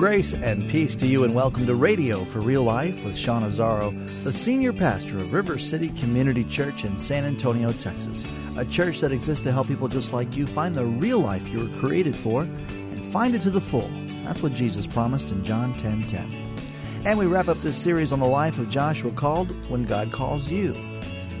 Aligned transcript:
Grace 0.00 0.32
and 0.32 0.66
peace 0.66 0.96
to 0.96 1.06
you, 1.06 1.24
and 1.24 1.34
welcome 1.34 1.66
to 1.66 1.74
Radio 1.74 2.24
for 2.24 2.40
Real 2.40 2.62
Life 2.62 3.04
with 3.04 3.14
Sean 3.14 3.42
Azzaro, 3.42 3.92
the 4.24 4.32
senior 4.32 4.72
pastor 4.72 5.18
of 5.18 5.34
River 5.34 5.58
City 5.58 5.90
Community 5.90 6.42
Church 6.42 6.86
in 6.86 6.96
San 6.96 7.26
Antonio, 7.26 7.70
Texas. 7.72 8.24
A 8.56 8.64
church 8.64 9.00
that 9.00 9.12
exists 9.12 9.44
to 9.44 9.52
help 9.52 9.68
people 9.68 9.88
just 9.88 10.14
like 10.14 10.38
you 10.38 10.46
find 10.46 10.74
the 10.74 10.86
real 10.86 11.18
life 11.18 11.46
you 11.50 11.58
were 11.58 11.78
created 11.78 12.16
for 12.16 12.44
and 12.44 13.04
find 13.12 13.34
it 13.34 13.42
to 13.42 13.50
the 13.50 13.60
full. 13.60 13.90
That's 14.24 14.42
what 14.42 14.54
Jesus 14.54 14.86
promised 14.86 15.32
in 15.32 15.44
John 15.44 15.74
10 15.74 16.04
10. 16.04 16.56
And 17.04 17.18
we 17.18 17.26
wrap 17.26 17.48
up 17.48 17.58
this 17.58 17.76
series 17.76 18.10
on 18.10 18.20
the 18.20 18.26
life 18.26 18.58
of 18.58 18.70
Joshua 18.70 19.10
called 19.10 19.50
When 19.68 19.84
God 19.84 20.12
Calls 20.12 20.50
You. 20.50 20.74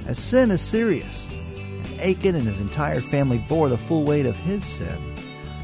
As 0.04 0.18
sin 0.18 0.50
is 0.50 0.60
serious, 0.60 1.30
and 1.54 1.98
Achan 2.02 2.34
and 2.34 2.46
his 2.46 2.60
entire 2.60 3.00
family 3.00 3.38
bore 3.38 3.70
the 3.70 3.78
full 3.78 4.04
weight 4.04 4.26
of 4.26 4.36
his 4.36 4.62
sin, 4.66 5.16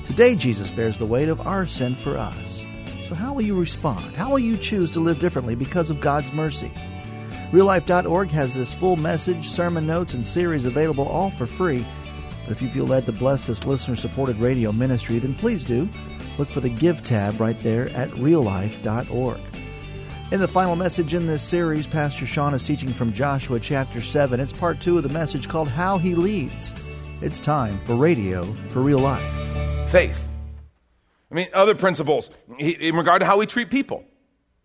today 0.06 0.34
Jesus 0.34 0.70
bears 0.70 0.96
the 0.96 1.04
weight 1.04 1.28
of 1.28 1.46
our 1.46 1.66
sin 1.66 1.94
for 1.94 2.16
us. 2.16 2.65
So, 3.08 3.14
how 3.14 3.32
will 3.32 3.42
you 3.42 3.58
respond? 3.58 4.16
How 4.16 4.30
will 4.30 4.40
you 4.40 4.56
choose 4.56 4.90
to 4.92 5.00
live 5.00 5.20
differently 5.20 5.54
because 5.54 5.90
of 5.90 6.00
God's 6.00 6.32
mercy? 6.32 6.72
RealLife.org 7.52 8.30
has 8.32 8.52
this 8.52 8.74
full 8.74 8.96
message, 8.96 9.46
sermon 9.46 9.86
notes, 9.86 10.14
and 10.14 10.26
series 10.26 10.64
available 10.64 11.06
all 11.06 11.30
for 11.30 11.46
free. 11.46 11.86
But 12.44 12.50
if 12.50 12.62
you 12.62 12.68
feel 12.68 12.86
led 12.86 13.06
to 13.06 13.12
bless 13.12 13.46
this 13.46 13.64
listener 13.64 13.94
supported 13.94 14.38
radio 14.38 14.72
ministry, 14.72 15.20
then 15.20 15.34
please 15.34 15.64
do. 15.64 15.88
Look 16.36 16.48
for 16.48 16.60
the 16.60 16.68
Give 16.68 17.00
tab 17.00 17.40
right 17.40 17.58
there 17.60 17.90
at 17.90 18.10
reallife.org. 18.10 19.40
In 20.32 20.40
the 20.40 20.48
final 20.48 20.74
message 20.74 21.14
in 21.14 21.28
this 21.28 21.44
series, 21.44 21.86
Pastor 21.86 22.26
Sean 22.26 22.54
is 22.54 22.62
teaching 22.64 22.88
from 22.88 23.12
Joshua 23.12 23.60
chapter 23.60 24.00
7. 24.00 24.40
It's 24.40 24.52
part 24.52 24.80
two 24.80 24.96
of 24.96 25.04
the 25.04 25.08
message 25.08 25.48
called 25.48 25.68
How 25.68 25.98
He 25.98 26.16
Leads. 26.16 26.74
It's 27.20 27.38
time 27.38 27.78
for 27.84 27.94
Radio 27.94 28.44
for 28.44 28.82
Real 28.82 28.98
Life. 28.98 29.92
Faith. 29.92 30.26
I 31.30 31.34
mean, 31.34 31.48
other 31.52 31.74
principles 31.74 32.30
in 32.58 32.94
regard 32.94 33.20
to 33.20 33.26
how 33.26 33.38
we 33.38 33.46
treat 33.46 33.70
people. 33.70 34.04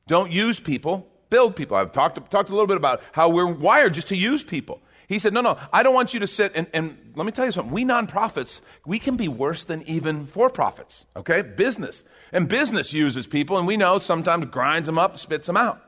Don't 0.07 0.31
use 0.31 0.59
people, 0.59 1.07
build 1.29 1.55
people. 1.55 1.77
I've 1.77 1.91
talked, 1.91 2.15
talked 2.29 2.49
a 2.49 2.51
little 2.51 2.67
bit 2.67 2.77
about 2.77 3.01
how 3.11 3.29
we're 3.29 3.47
wired 3.47 3.93
just 3.93 4.09
to 4.09 4.15
use 4.15 4.43
people. 4.43 4.81
He 5.07 5.19
said, 5.19 5.33
No, 5.33 5.41
no, 5.41 5.57
I 5.73 5.83
don't 5.83 5.93
want 5.93 6.13
you 6.13 6.21
to 6.21 6.27
sit 6.27 6.53
and, 6.55 6.67
and 6.73 7.13
let 7.15 7.25
me 7.25 7.31
tell 7.31 7.45
you 7.45 7.51
something. 7.51 7.73
We 7.73 7.83
nonprofits, 7.83 8.61
we 8.85 8.99
can 8.99 9.17
be 9.17 9.27
worse 9.27 9.65
than 9.65 9.81
even 9.83 10.27
for 10.27 10.49
profits, 10.49 11.05
okay? 11.17 11.41
Business. 11.41 12.03
And 12.31 12.47
business 12.47 12.93
uses 12.93 13.27
people, 13.27 13.57
and 13.57 13.67
we 13.67 13.75
know 13.75 13.99
sometimes 13.99 14.45
grinds 14.45 14.85
them 14.85 14.97
up, 14.97 15.17
spits 15.17 15.47
them 15.47 15.57
out. 15.57 15.81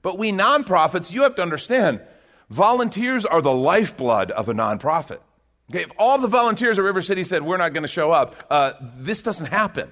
But 0.00 0.16
we 0.16 0.32
nonprofits, 0.32 1.12
you 1.12 1.24
have 1.24 1.34
to 1.34 1.42
understand, 1.42 2.00
volunteers 2.48 3.26
are 3.26 3.42
the 3.42 3.52
lifeblood 3.52 4.30
of 4.30 4.48
a 4.48 4.54
nonprofit. 4.54 5.18
Okay, 5.70 5.82
if 5.82 5.92
all 5.98 6.18
the 6.18 6.28
volunteers 6.28 6.78
at 6.78 6.84
River 6.84 7.02
City 7.02 7.24
said, 7.24 7.42
We're 7.42 7.58
not 7.58 7.74
going 7.74 7.82
to 7.82 7.88
show 7.88 8.12
up, 8.12 8.44
uh, 8.48 8.72
this 8.96 9.22
doesn't 9.22 9.46
happen 9.46 9.90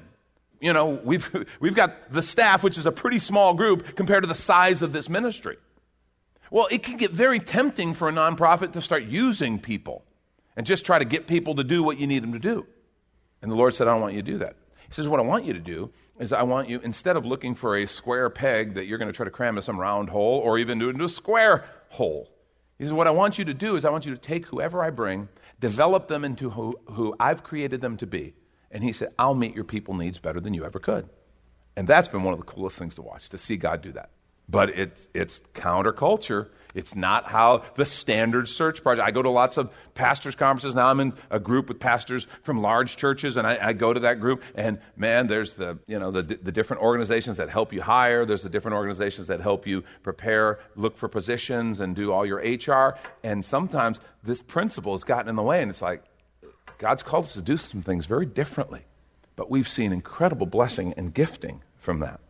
you 0.62 0.72
know, 0.72 1.00
we've, 1.04 1.28
we've 1.60 1.74
got 1.74 2.12
the 2.12 2.22
staff, 2.22 2.62
which 2.62 2.78
is 2.78 2.86
a 2.86 2.92
pretty 2.92 3.18
small 3.18 3.52
group 3.54 3.96
compared 3.96 4.22
to 4.22 4.28
the 4.28 4.34
size 4.34 4.80
of 4.80 4.92
this 4.92 5.08
ministry. 5.08 5.58
Well, 6.50 6.68
it 6.70 6.82
can 6.82 6.96
get 6.96 7.10
very 7.10 7.40
tempting 7.40 7.94
for 7.94 8.08
a 8.08 8.12
nonprofit 8.12 8.72
to 8.72 8.80
start 8.80 9.02
using 9.02 9.58
people 9.58 10.04
and 10.56 10.64
just 10.64 10.86
try 10.86 10.98
to 10.98 11.04
get 11.04 11.26
people 11.26 11.56
to 11.56 11.64
do 11.64 11.82
what 11.82 11.98
you 11.98 12.06
need 12.06 12.22
them 12.22 12.32
to 12.32 12.38
do. 12.38 12.66
And 13.42 13.50
the 13.50 13.56
Lord 13.56 13.74
said, 13.74 13.88
I 13.88 13.92
don't 13.92 14.00
want 14.00 14.14
you 14.14 14.22
to 14.22 14.30
do 14.30 14.38
that. 14.38 14.56
He 14.86 14.94
says, 14.94 15.08
What 15.08 15.18
I 15.18 15.22
want 15.22 15.44
you 15.44 15.52
to 15.54 15.58
do 15.58 15.90
is 16.18 16.32
I 16.32 16.42
want 16.42 16.68
you, 16.68 16.78
instead 16.84 17.16
of 17.16 17.26
looking 17.26 17.54
for 17.54 17.76
a 17.76 17.86
square 17.86 18.30
peg 18.30 18.74
that 18.74 18.86
you're 18.86 18.98
going 18.98 19.08
to 19.08 19.16
try 19.16 19.24
to 19.24 19.30
cram 19.30 19.54
into 19.54 19.62
some 19.62 19.80
round 19.80 20.10
hole 20.10 20.38
or 20.40 20.58
even 20.58 20.78
do 20.78 20.90
into 20.90 21.06
a 21.06 21.08
square 21.08 21.64
hole, 21.88 22.28
he 22.78 22.84
says, 22.84 22.92
What 22.92 23.08
I 23.08 23.10
want 23.10 23.38
you 23.38 23.46
to 23.46 23.54
do 23.54 23.74
is 23.74 23.84
I 23.84 23.90
want 23.90 24.06
you 24.06 24.12
to 24.12 24.20
take 24.20 24.46
whoever 24.46 24.84
I 24.84 24.90
bring, 24.90 25.28
develop 25.58 26.06
them 26.08 26.24
into 26.24 26.50
who, 26.50 26.78
who 26.86 27.16
I've 27.18 27.42
created 27.42 27.80
them 27.80 27.96
to 27.96 28.06
be, 28.06 28.34
and 28.72 28.82
he 28.82 28.92
said, 28.92 29.12
I'll 29.18 29.34
meet 29.34 29.54
your 29.54 29.64
people 29.64 29.94
needs 29.94 30.18
better 30.18 30.40
than 30.40 30.54
you 30.54 30.64
ever 30.64 30.78
could. 30.78 31.08
And 31.76 31.86
that's 31.86 32.08
been 32.08 32.22
one 32.22 32.34
of 32.34 32.40
the 32.40 32.46
coolest 32.46 32.78
things 32.78 32.94
to 32.96 33.02
watch, 33.02 33.28
to 33.30 33.38
see 33.38 33.56
God 33.56 33.82
do 33.82 33.92
that. 33.92 34.10
But 34.48 34.70
it's, 34.70 35.08
it's 35.14 35.40
counterculture. 35.54 36.48
It's 36.74 36.94
not 36.94 37.30
how 37.30 37.62
the 37.76 37.86
standard 37.86 38.48
search 38.48 38.82
project. 38.82 39.06
I 39.06 39.10
go 39.10 39.22
to 39.22 39.30
lots 39.30 39.56
of 39.56 39.70
pastors' 39.94 40.34
conferences. 40.34 40.74
Now 40.74 40.88
I'm 40.88 41.00
in 41.00 41.14
a 41.30 41.38
group 41.38 41.68
with 41.68 41.78
pastors 41.78 42.26
from 42.42 42.60
large 42.60 42.96
churches, 42.96 43.36
and 43.36 43.46
I, 43.46 43.68
I 43.68 43.72
go 43.72 43.92
to 43.92 44.00
that 44.00 44.20
group, 44.20 44.42
and 44.54 44.78
man, 44.96 45.26
there's 45.26 45.54
the, 45.54 45.78
you 45.86 45.98
know, 45.98 46.10
the, 46.10 46.22
the 46.22 46.52
different 46.52 46.82
organizations 46.82 47.36
that 47.36 47.50
help 47.50 47.72
you 47.72 47.82
hire. 47.82 48.26
There's 48.26 48.42
the 48.42 48.48
different 48.48 48.74
organizations 48.74 49.28
that 49.28 49.40
help 49.40 49.66
you 49.66 49.84
prepare, 50.02 50.58
look 50.76 50.96
for 50.96 51.08
positions, 51.08 51.80
and 51.80 51.94
do 51.94 52.12
all 52.12 52.26
your 52.26 52.38
HR. 52.38 52.98
And 53.22 53.44
sometimes 53.44 54.00
this 54.22 54.42
principle 54.42 54.92
has 54.92 55.04
gotten 55.04 55.28
in 55.28 55.36
the 55.36 55.42
way, 55.42 55.62
and 55.62 55.70
it's 55.70 55.82
like, 55.82 56.02
God's 56.78 57.02
called 57.02 57.24
us 57.24 57.34
to 57.34 57.42
do 57.42 57.56
some 57.56 57.82
things 57.82 58.06
very 58.06 58.26
differently, 58.26 58.82
but 59.36 59.50
we've 59.50 59.68
seen 59.68 59.92
incredible 59.92 60.46
blessing 60.46 60.94
and 60.96 61.14
gifting 61.14 61.62
from 61.78 62.00
that. 62.00 62.20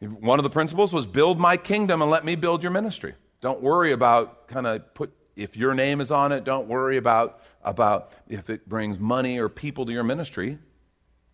One 0.00 0.38
of 0.38 0.42
the 0.42 0.50
principles 0.50 0.92
was 0.92 1.06
build 1.06 1.38
my 1.38 1.56
kingdom 1.56 2.02
and 2.02 2.10
let 2.10 2.24
me 2.24 2.34
build 2.34 2.62
your 2.62 2.72
ministry. 2.72 3.14
Don't 3.40 3.62
worry 3.62 3.92
about 3.92 4.48
kind 4.48 4.66
of 4.66 4.94
put 4.94 5.12
if 5.36 5.56
your 5.56 5.74
name 5.74 6.00
is 6.00 6.10
on 6.10 6.32
it, 6.32 6.44
don't 6.44 6.68
worry 6.68 6.96
about 6.96 7.40
about 7.62 8.12
if 8.28 8.50
it 8.50 8.68
brings 8.68 8.98
money 8.98 9.38
or 9.38 9.48
people 9.48 9.86
to 9.86 9.92
your 9.92 10.04
ministry. 10.04 10.58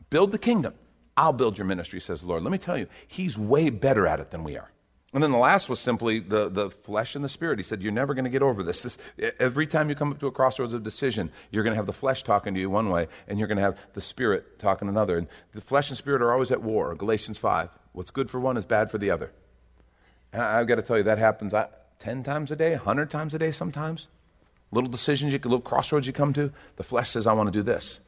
Build 0.08 0.32
the 0.32 0.38
kingdom. 0.38 0.74
I'll 1.16 1.32
build 1.32 1.58
your 1.58 1.66
ministry, 1.66 2.00
says 2.00 2.22
the 2.22 2.26
Lord. 2.26 2.42
Let 2.42 2.52
me 2.52 2.58
tell 2.58 2.78
you, 2.78 2.86
he's 3.06 3.36
way 3.36 3.68
better 3.68 4.06
at 4.06 4.20
it 4.20 4.30
than 4.30 4.42
we 4.42 4.56
are. 4.56 4.70
And 5.12 5.22
then 5.22 5.32
the 5.32 5.38
last 5.38 5.68
was 5.68 5.80
simply 5.80 6.20
the, 6.20 6.48
the 6.48 6.70
flesh 6.70 7.16
and 7.16 7.24
the 7.24 7.28
spirit. 7.28 7.58
He 7.58 7.64
said, 7.64 7.82
You're 7.82 7.90
never 7.90 8.14
going 8.14 8.26
to 8.26 8.30
get 8.30 8.42
over 8.42 8.62
this. 8.62 8.82
this. 8.82 8.98
Every 9.40 9.66
time 9.66 9.88
you 9.88 9.96
come 9.96 10.12
up 10.12 10.20
to 10.20 10.28
a 10.28 10.30
crossroads 10.30 10.72
of 10.72 10.84
decision, 10.84 11.32
you're 11.50 11.64
going 11.64 11.72
to 11.72 11.76
have 11.76 11.86
the 11.86 11.92
flesh 11.92 12.22
talking 12.22 12.54
to 12.54 12.60
you 12.60 12.70
one 12.70 12.90
way, 12.90 13.08
and 13.26 13.38
you're 13.38 13.48
going 13.48 13.56
to 13.56 13.62
have 13.62 13.78
the 13.94 14.00
spirit 14.00 14.60
talking 14.60 14.88
another. 14.88 15.18
And 15.18 15.26
the 15.52 15.60
flesh 15.60 15.88
and 15.88 15.98
spirit 15.98 16.22
are 16.22 16.32
always 16.32 16.52
at 16.52 16.62
war. 16.62 16.94
Galatians 16.94 17.38
5. 17.38 17.70
What's 17.92 18.12
good 18.12 18.30
for 18.30 18.38
one 18.38 18.56
is 18.56 18.64
bad 18.64 18.90
for 18.90 18.98
the 18.98 19.10
other. 19.10 19.32
And 20.32 20.42
I've 20.42 20.68
got 20.68 20.76
to 20.76 20.82
tell 20.82 20.96
you, 20.96 21.02
that 21.04 21.18
happens 21.18 21.54
uh, 21.54 21.66
10 21.98 22.22
times 22.22 22.52
a 22.52 22.56
day, 22.56 22.70
100 22.70 23.10
times 23.10 23.34
a 23.34 23.38
day 23.38 23.50
sometimes. 23.50 24.06
Little 24.70 24.90
decisions, 24.90 25.32
you, 25.32 25.40
little 25.40 25.60
crossroads 25.60 26.06
you 26.06 26.12
come 26.12 26.32
to, 26.34 26.52
the 26.76 26.84
flesh 26.84 27.10
says, 27.10 27.26
I 27.26 27.32
want 27.32 27.48
to 27.48 27.58
do 27.58 27.64
this. 27.64 27.98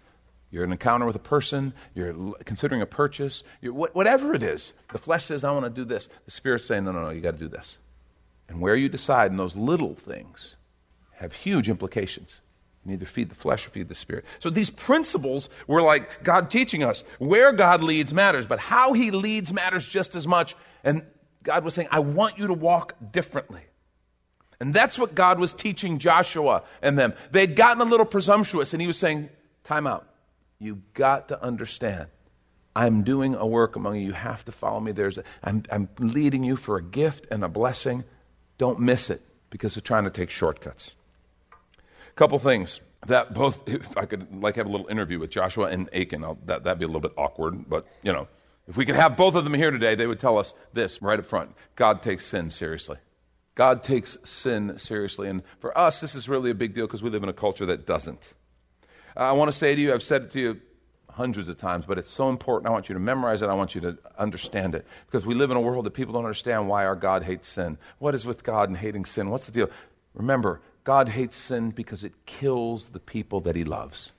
You're 0.53 0.65
an 0.65 0.73
encounter 0.73 1.07
with 1.07 1.17
a 1.17 1.21
person, 1.21 1.73
you're 1.95 2.35
considering 2.45 2.83
a 2.83 2.87
purchase, 2.87 3.43
whatever 3.63 4.35
it 4.35 4.43
is. 4.43 4.75
The 4.89 4.99
flesh 4.99 5.25
says, 5.25 5.45
I 5.45 5.51
want 5.51 5.65
to 5.65 5.71
do 5.71 5.85
this. 5.85 6.11
The 6.27 6.31
spirit's 6.31 6.67
saying, 6.67 6.85
no, 6.85 6.93
no, 6.93 7.03
no, 7.03 7.11
you 7.11 7.23
got 7.23 7.33
to 7.33 7.39
do 7.39 7.49
this. 7.49 7.79
And 8.51 8.61
where 8.61 8.77
you 8.77 8.91
decide 8.91 9.31
in 9.31 9.39
those 9.39 9.57
little 9.57 9.95
things 9.95 10.57
have 11.13 11.33
huge 11.33 11.71
implications. 11.71 12.43
You 12.85 12.93
either 12.93 13.07
feed 13.07 13.31
the 13.31 13.35
flesh 13.35 13.67
or 13.67 13.71
feed 13.71 13.89
the 13.89 13.95
spirit. 13.95 14.27
So 14.41 14.51
these 14.51 14.69
principles 14.69 15.49
were 15.67 15.81
like 15.81 16.23
God 16.23 16.51
teaching 16.51 16.83
us 16.83 17.03
where 17.19 17.53
God 17.53 17.83
leads 17.83 18.13
matters, 18.13 18.45
but 18.45 18.59
how 18.59 18.93
he 18.93 19.11
leads 19.11 19.55
matters 19.55 19.89
just 19.89 20.15
as 20.15 20.27
much. 20.27 20.55
And 20.85 21.03
God 21.43 21.65
was 21.65 21.73
saying, 21.73 21.89
I 21.91 22.01
want 22.01 22.39
you 22.39 22.49
to 22.49 22.55
walk 22.55 22.95
differently. 23.11 23.63
And 24.61 24.75
that's 24.75 24.99
what 24.99 25.15
God 25.15 25.39
was 25.39 25.55
teaching 25.55 25.99
Joshua 25.99 26.65
and 26.83 26.99
them. 26.99 27.15
They'd 27.31 27.57
gotten 27.57 27.81
a 27.81 27.85
little 27.85 28.07
presumptuous, 28.07 28.75
and 28.75 28.83
he 28.83 28.87
was 28.87 28.99
saying, 28.99 29.31
Time 29.65 29.87
out. 29.87 30.07
You've 30.63 30.95
got 30.95 31.29
to 31.29 31.43
understand. 31.43 32.07
I'm 32.77 33.03
doing 33.03 33.35
a 33.35 33.45
work 33.45 33.75
among 33.75 33.97
you. 33.97 34.07
You 34.07 34.13
have 34.13 34.45
to 34.45 34.53
follow 34.53 34.79
me. 34.79 34.93
There's 34.93 35.19
a, 35.19 35.25
I'm, 35.43 35.65
I'm 35.71 35.89
leading 35.99 36.45
you 36.45 36.55
for 36.55 36.77
a 36.77 36.83
gift 36.83 37.27
and 37.33 37.43
a 37.43 37.49
blessing. 37.49 38.05
Don't 38.59 38.79
miss 38.79 39.11
it 39.11 39.23
because 39.51 39.75
they're 39.75 39.83
trying 39.83 40.05
to 40.05 40.11
take 40.11 40.31
shortcuts. 40.31 40.93
A 41.53 42.15
couple 42.15 42.39
things 42.39 42.81
that 43.07 43.35
both, 43.35 43.61
if 43.69 43.97
I 43.99 44.07
could 44.07 44.41
like 44.41 44.55
have 44.55 44.67
a 44.67 44.71
little 44.71 44.87
interview 44.87 45.19
with 45.19 45.31
Joshua 45.31 45.67
and 45.67 45.93
Achan, 45.93 46.23
I'll, 46.23 46.39
that, 46.47 46.63
that'd 46.63 46.79
be 46.79 46.85
a 46.85 46.89
little 46.89 47.01
bit 47.01 47.13
awkward, 47.17 47.69
but 47.69 47.87
you 48.03 48.13
know, 48.13 48.29
if 48.69 48.77
we 48.77 48.87
could 48.87 48.95
have 48.95 49.17
both 49.17 49.35
of 49.35 49.43
them 49.43 49.55
here 49.55 49.73
today, 49.73 49.97
they 49.97 50.07
would 50.07 50.21
tell 50.21 50.39
us 50.39 50.55
this 50.73 51.03
right 51.03 51.19
up 51.19 51.27
front 51.27 51.51
God 51.75 52.03
takes 52.03 52.25
sin 52.25 52.51
seriously. 52.51 52.99
God 53.57 53.83
takes 53.83 54.17
sin 54.25 54.79
seriously. 54.79 55.29
And 55.29 55.43
for 55.59 55.77
us, 55.77 56.01
this 56.01 56.15
is 56.15 56.29
really 56.29 56.51
a 56.51 56.55
big 56.55 56.73
deal 56.73 56.87
because 56.87 57.03
we 57.03 57.11
live 57.11 57.25
in 57.25 57.29
a 57.29 57.35
culture 57.35 57.67
that 57.67 57.85
doesn't. 57.85 58.33
Uh, 59.17 59.21
I 59.21 59.33
want 59.33 59.51
to 59.51 59.57
say 59.57 59.75
to 59.75 59.81
you, 59.81 59.93
I've 59.93 60.03
said 60.03 60.23
it 60.23 60.31
to 60.33 60.41
you 60.41 60.61
hundreds 61.11 61.49
of 61.49 61.59
times, 61.59 61.85
but 61.87 61.99
it's 61.99 62.11
so 62.11 62.29
important. 62.29 62.69
I 62.69 62.73
want 62.73 62.89
you 62.89 62.95
to 62.95 63.01
memorize 63.01 63.43
it. 63.43 63.49
I 63.49 63.55
want 63.55 63.75
you 63.75 63.81
to 63.83 63.99
understand 64.19 64.75
it. 64.75 64.87
Because 65.07 65.27
we 65.27 65.35
live 65.35 65.51
in 65.51 65.57
a 65.57 65.61
world 65.61 65.85
that 65.85 65.91
people 65.93 66.15
don't 66.15 66.25
understand 66.25 66.69
why 66.69 66.87
our 66.87 66.97
God 66.97 67.23
hates 67.23 67.49
sin. 67.49 67.79
What 67.99 68.15
is 68.15 68.25
with 68.25 68.43
God 68.43 68.69
and 68.69 68.79
hating 68.79 69.05
sin? 69.05 69.31
What's 69.31 69.47
the 69.47 69.53
deal? 69.53 69.71
Remember, 70.15 70.61
God 70.85 71.09
hates 71.09 71.37
sin 71.37 71.71
because 71.71 72.03
it 72.03 72.13
kills 72.27 72.89
the 72.89 72.99
people 72.99 73.41
that 73.41 73.55
he 73.55 73.65
loves. 73.65 74.13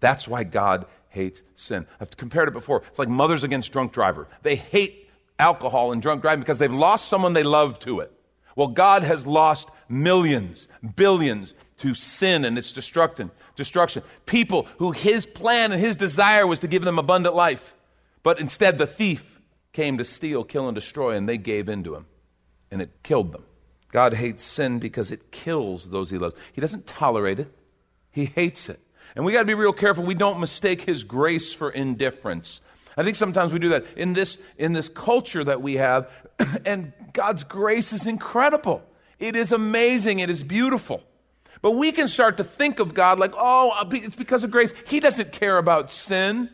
That's 0.00 0.28
why 0.28 0.44
God 0.44 0.86
hates 1.08 1.42
sin. 1.54 1.86
I've 2.00 2.16
compared 2.16 2.48
it 2.48 2.54
before. 2.54 2.82
It's 2.88 2.98
like 2.98 3.08
mothers 3.08 3.42
against 3.42 3.72
drunk 3.72 3.92
driver. 3.92 4.28
They 4.42 4.56
hate 4.56 5.08
alcohol 5.38 5.92
and 5.92 6.00
drunk 6.00 6.22
driving 6.22 6.40
because 6.40 6.58
they've 6.58 6.72
lost 6.72 7.08
someone 7.08 7.32
they 7.32 7.42
love 7.42 7.78
to 7.80 8.00
it. 8.00 8.12
Well, 8.54 8.68
God 8.68 9.02
has 9.02 9.26
lost 9.26 9.70
millions, 9.88 10.66
billions 10.94 11.52
to 11.78 11.94
sin 11.94 12.44
and 12.44 12.56
its 12.56 12.72
destruction. 12.72 13.30
Destruction. 13.54 14.02
People 14.24 14.66
who 14.78 14.92
his 14.92 15.26
plan 15.26 15.72
and 15.72 15.80
his 15.80 15.96
desire 15.96 16.46
was 16.46 16.60
to 16.60 16.68
give 16.68 16.82
them 16.82 16.98
abundant 16.98 17.34
life, 17.34 17.74
but 18.22 18.40
instead 18.40 18.78
the 18.78 18.86
thief 18.86 19.40
came 19.72 19.98
to 19.98 20.04
steal, 20.04 20.42
kill, 20.44 20.68
and 20.68 20.74
destroy, 20.74 21.16
and 21.16 21.28
they 21.28 21.38
gave 21.38 21.68
in 21.68 21.84
to 21.84 21.94
him, 21.94 22.06
and 22.70 22.80
it 22.80 22.90
killed 23.02 23.32
them. 23.32 23.44
God 23.92 24.14
hates 24.14 24.42
sin 24.42 24.78
because 24.78 25.10
it 25.10 25.30
kills 25.30 25.88
those 25.88 26.10
he 26.10 26.18
loves. 26.18 26.34
He 26.52 26.60
doesn't 26.60 26.86
tolerate 26.86 27.38
it, 27.40 27.52
he 28.10 28.26
hates 28.26 28.68
it. 28.68 28.80
And 29.14 29.24
we 29.24 29.32
got 29.32 29.40
to 29.40 29.46
be 29.46 29.54
real 29.54 29.72
careful 29.72 30.04
we 30.04 30.14
don't 30.14 30.40
mistake 30.40 30.82
his 30.82 31.04
grace 31.04 31.52
for 31.52 31.70
indifference. 31.70 32.60
I 32.96 33.04
think 33.04 33.16
sometimes 33.16 33.52
we 33.52 33.58
do 33.58 33.70
that 33.70 33.84
in 33.96 34.14
this 34.14 34.38
in 34.56 34.72
this 34.72 34.88
culture 34.88 35.44
that 35.44 35.60
we 35.62 35.74
have 35.74 36.10
and 36.64 36.92
God's 37.12 37.44
grace 37.44 37.92
is 37.92 38.06
incredible. 38.06 38.82
It 39.18 39.36
is 39.36 39.52
amazing, 39.52 40.18
it 40.18 40.30
is 40.30 40.42
beautiful. 40.42 41.02
But 41.66 41.72
we 41.72 41.90
can 41.90 42.06
start 42.06 42.36
to 42.36 42.44
think 42.44 42.78
of 42.78 42.94
God 42.94 43.18
like, 43.18 43.34
"Oh, 43.36 43.70
uh, 43.70 43.90
it's 43.90 44.14
because 44.14 44.44
of 44.44 44.52
grace. 44.52 44.72
He 44.86 45.00
doesn't 45.00 45.32
care 45.32 45.58
about 45.58 45.90
sin." 45.90 46.48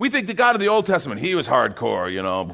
We 0.00 0.10
think 0.10 0.26
the 0.26 0.34
God 0.34 0.56
of 0.56 0.60
the 0.60 0.66
Old 0.66 0.84
Testament, 0.84 1.20
he 1.20 1.36
was 1.36 1.46
hardcore, 1.46 2.12
you 2.12 2.24
know, 2.24 2.44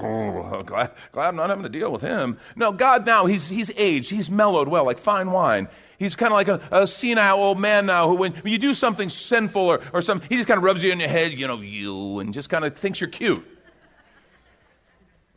glad, 0.66 0.90
glad 1.12 1.28
I'm 1.28 1.36
not 1.36 1.48
having 1.48 1.62
to 1.62 1.70
deal 1.70 1.90
with 1.90 2.02
him. 2.02 2.36
No, 2.56 2.72
God 2.72 3.06
now, 3.06 3.24
he's, 3.24 3.48
he's 3.48 3.70
aged, 3.78 4.10
he's 4.10 4.30
mellowed 4.30 4.68
well, 4.68 4.84
like 4.84 4.98
fine 4.98 5.30
wine. 5.30 5.66
He's 5.98 6.14
kind 6.14 6.30
of 6.30 6.34
like 6.34 6.48
a, 6.48 6.60
a, 6.70 6.86
senile 6.86 7.42
old 7.42 7.58
man 7.58 7.86
now 7.86 8.06
who, 8.06 8.16
when 8.16 8.34
you 8.44 8.58
do 8.58 8.74
something 8.74 9.08
sinful 9.08 9.62
or, 9.62 9.80
or 9.94 10.02
something, 10.02 10.28
he 10.28 10.36
just 10.36 10.46
kind 10.46 10.58
of 10.58 10.64
rubs 10.64 10.82
you 10.82 10.92
in 10.92 11.00
your 11.00 11.08
head, 11.08 11.32
you 11.32 11.46
know, 11.46 11.58
you, 11.58 12.18
and 12.18 12.34
just 12.34 12.50
kind 12.50 12.66
of 12.66 12.76
thinks 12.76 13.00
you're 13.00 13.08
cute. 13.08 13.46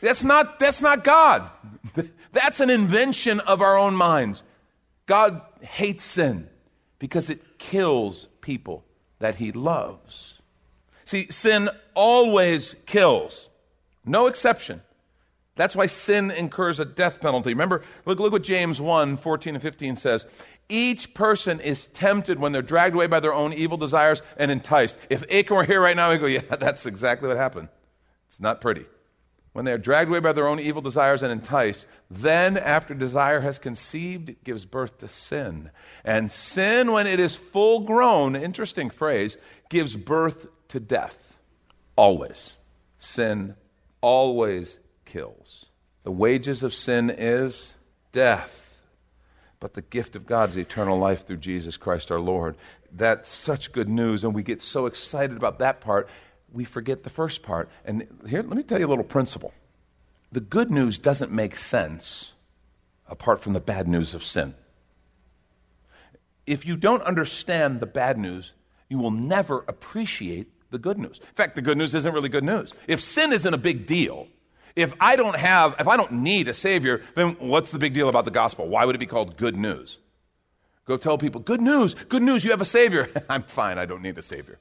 That's 0.02 0.26
not, 0.26 0.60
that's 0.60 0.82
not 0.82 1.06
God. 1.06 1.50
That's 2.34 2.60
an 2.60 2.70
invention 2.70 3.40
of 3.40 3.62
our 3.62 3.78
own 3.78 3.96
minds. 3.96 4.44
God 5.12 5.42
hates 5.60 6.06
sin 6.06 6.48
because 6.98 7.30
it 7.30 7.60
kills 7.60 8.30
people 8.40 8.86
that 9.20 9.36
he 9.36 9.52
loves. 9.52 10.36
See, 11.04 11.28
sin 11.30 11.70
always 11.94 12.78
kills, 12.86 13.50
no 14.06 14.28
exception. 14.28 14.82
That's 15.58 15.76
why 15.76 15.88
sin 15.88 16.32
incurs 16.32 16.80
a 16.80 16.86
death 16.86 17.20
penalty. 17.20 17.50
Remember, 17.50 17.84
look, 18.06 18.22
look 18.22 18.32
what 18.32 18.44
James 18.44 18.80
1 18.80 19.18
14 19.18 19.56
and 19.56 19.62
15 19.62 19.98
says. 19.98 20.26
Each 20.70 21.14
person 21.14 21.60
is 21.60 21.88
tempted 21.88 22.40
when 22.40 22.54
they're 22.54 22.62
dragged 22.62 22.96
away 22.96 23.08
by 23.08 23.20
their 23.20 23.34
own 23.34 23.52
evil 23.52 23.76
desires 23.76 24.22
and 24.38 24.50
enticed. 24.50 24.98
If 25.10 25.24
Achan 25.30 25.58
were 25.58 25.66
here 25.66 25.82
right 25.82 25.98
now, 25.98 26.12
he'd 26.12 26.22
go, 26.22 26.26
Yeah, 26.28 26.40
that's 26.58 26.86
exactly 26.86 27.28
what 27.28 27.36
happened. 27.36 27.68
It's 28.30 28.40
not 28.40 28.62
pretty. 28.62 28.86
When 29.54 29.66
they 29.66 29.74
are 29.74 29.78
dragged 29.78 30.10
away 30.10 30.20
by 30.20 30.32
their 30.32 30.48
own 30.48 30.60
evil 30.60 30.82
desires 30.82 31.24
and 31.24 31.32
enticed, 31.32 31.86
then 32.10 32.58
after 32.58 32.94
desire 32.94 33.42
has 33.42 33.60
conceived, 33.60 34.30
it 34.30 34.44
gives 34.46 34.64
birth 34.66 35.00
to 35.00 35.10
sin. 35.10 35.72
And 36.06 36.32
sin, 36.32 36.94
when 36.94 37.06
it 37.06 37.20
is 37.20 37.36
full 37.36 37.82
grown, 37.82 38.38
interesting 38.38 38.90
phrase, 38.90 39.38
gives 39.70 39.96
birth 39.96 40.48
to 40.70 40.80
death. 40.80 41.18
Always. 41.98 42.58
Sin 42.98 43.56
always 44.00 44.80
kills. 45.06 45.66
The 46.04 46.12
wages 46.12 46.64
of 46.64 46.74
sin 46.74 47.10
is 47.10 47.74
death. 48.14 48.58
But 49.60 49.74
the 49.74 49.82
gift 49.82 50.16
of 50.16 50.26
God 50.26 50.50
is 50.50 50.58
eternal 50.58 50.98
life 50.98 51.28
through 51.28 51.38
Jesus 51.38 51.78
Christ 51.78 52.10
our 52.10 52.20
Lord. 52.20 52.56
That's 52.92 53.30
such 53.30 53.72
good 53.72 53.90
news, 53.90 54.24
and 54.24 54.34
we 54.34 54.44
get 54.44 54.62
so 54.62 54.86
excited 54.86 55.38
about 55.38 55.60
that 55.60 55.82
part, 55.82 56.10
we 56.52 56.66
forget 56.66 57.04
the 57.04 57.10
first 57.10 57.44
part. 57.44 57.70
And 57.86 58.08
here, 58.28 58.42
let 58.42 58.58
me 58.58 58.64
tell 58.64 58.80
you 58.80 58.88
a 58.88 58.90
little 58.90 59.04
principle. 59.04 59.54
The 60.32 60.40
good 60.42 60.72
news 60.72 61.00
doesn't 61.00 61.32
make 61.32 61.56
sense 61.58 62.34
apart 63.08 63.42
from 63.42 63.54
the 63.54 63.60
bad 63.60 63.88
news 63.88 64.14
of 64.14 64.24
sin. 64.24 64.56
If 66.48 66.66
you 66.66 66.76
don't 66.76 67.04
understand 67.04 67.80
the 67.80 67.86
bad 67.86 68.18
news, 68.18 68.54
you 68.90 68.98
will 68.98 69.12
never 69.12 69.64
appreciate 69.68 70.48
the 70.72 70.80
good 70.80 70.98
news. 70.98 71.20
In 71.20 71.36
fact, 71.36 71.56
the 71.56 71.62
good 71.62 71.78
news 71.78 71.94
isn't 71.94 72.14
really 72.14 72.30
good 72.30 72.44
news. 72.44 72.74
If 72.88 73.02
sin 73.02 73.34
isn't 73.34 73.54
a 73.54 73.58
big 73.58 73.86
deal, 73.86 74.28
if 74.76 74.94
I 75.00 75.16
don't 75.16 75.36
have, 75.36 75.76
if 75.80 75.88
I 75.88 75.98
don't 75.98 76.14
need 76.14 76.48
a 76.48 76.54
Savior, 76.54 77.02
then 77.16 77.36
what's 77.40 77.72
the 77.72 77.80
big 77.80 77.94
deal 77.94 78.10
about 78.10 78.26
the 78.26 78.32
gospel? 78.32 78.68
Why 78.68 78.86
would 78.86 78.96
it 78.96 79.00
be 79.00 79.06
called 79.06 79.38
good 79.38 79.56
news? 79.56 80.00
Go 80.86 80.98
tell 80.98 81.18
people, 81.18 81.42
good 81.42 81.62
news, 81.62 81.94
good 81.94 82.24
news, 82.24 82.44
you 82.44 82.52
have 82.52 82.62
a 82.62 82.66
Savior. 82.66 83.10
I'm 83.30 83.44
fine, 83.44 83.78
I 83.78 83.86
don't 83.86 84.02
need 84.02 84.18
a 84.18 84.22
Savior. 84.22 84.58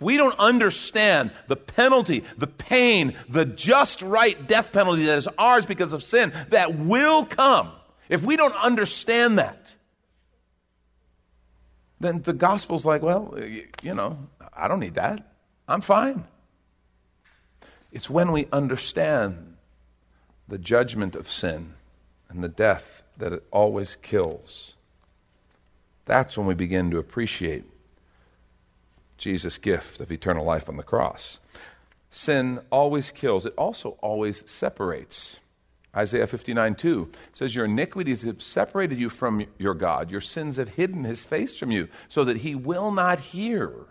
We 0.00 0.16
don't 0.16 0.38
understand 0.38 1.30
the 1.46 1.56
penalty, 1.56 2.24
the 2.38 2.46
pain, 2.46 3.14
the 3.28 3.44
just 3.44 4.00
right 4.00 4.48
death 4.48 4.72
penalty 4.72 5.04
that 5.04 5.18
is 5.18 5.28
ours 5.38 5.66
because 5.66 5.92
of 5.92 6.02
sin 6.02 6.32
that 6.48 6.78
will 6.78 7.26
come. 7.26 7.70
If 8.08 8.24
we 8.24 8.36
don't 8.36 8.54
understand 8.54 9.38
that, 9.38 9.76
then 12.00 12.22
the 12.22 12.32
gospel's 12.32 12.86
like, 12.86 13.02
well, 13.02 13.38
you 13.82 13.94
know, 13.94 14.18
I 14.54 14.68
don't 14.68 14.80
need 14.80 14.94
that. 14.94 15.34
I'm 15.68 15.82
fine. 15.82 16.24
It's 17.92 18.08
when 18.08 18.32
we 18.32 18.48
understand 18.52 19.56
the 20.48 20.58
judgment 20.58 21.14
of 21.14 21.30
sin 21.30 21.74
and 22.30 22.42
the 22.42 22.48
death 22.48 23.02
that 23.18 23.32
it 23.32 23.44
always 23.50 23.96
kills. 23.96 24.74
That's 26.06 26.38
when 26.38 26.46
we 26.46 26.54
begin 26.54 26.90
to 26.90 26.98
appreciate 26.98 27.64
Jesus' 29.20 29.58
gift 29.58 30.00
of 30.00 30.10
eternal 30.10 30.44
life 30.44 30.68
on 30.68 30.76
the 30.76 30.82
cross. 30.82 31.38
Sin 32.10 32.60
always 32.70 33.12
kills, 33.12 33.46
it 33.46 33.54
also 33.56 33.90
always 34.00 34.42
separates. 34.50 35.38
Isaiah 35.96 36.26
59 36.26 36.74
2 36.74 37.10
says, 37.34 37.54
Your 37.54 37.64
iniquities 37.66 38.22
have 38.22 38.42
separated 38.42 38.98
you 38.98 39.08
from 39.08 39.46
your 39.58 39.74
God. 39.74 40.10
Your 40.10 40.20
sins 40.20 40.56
have 40.56 40.70
hidden 40.70 41.04
his 41.04 41.24
face 41.24 41.56
from 41.56 41.70
you, 41.70 41.88
so 42.08 42.24
that 42.24 42.38
he 42.38 42.54
will 42.54 42.90
not 42.90 43.18
hear 43.20 43.86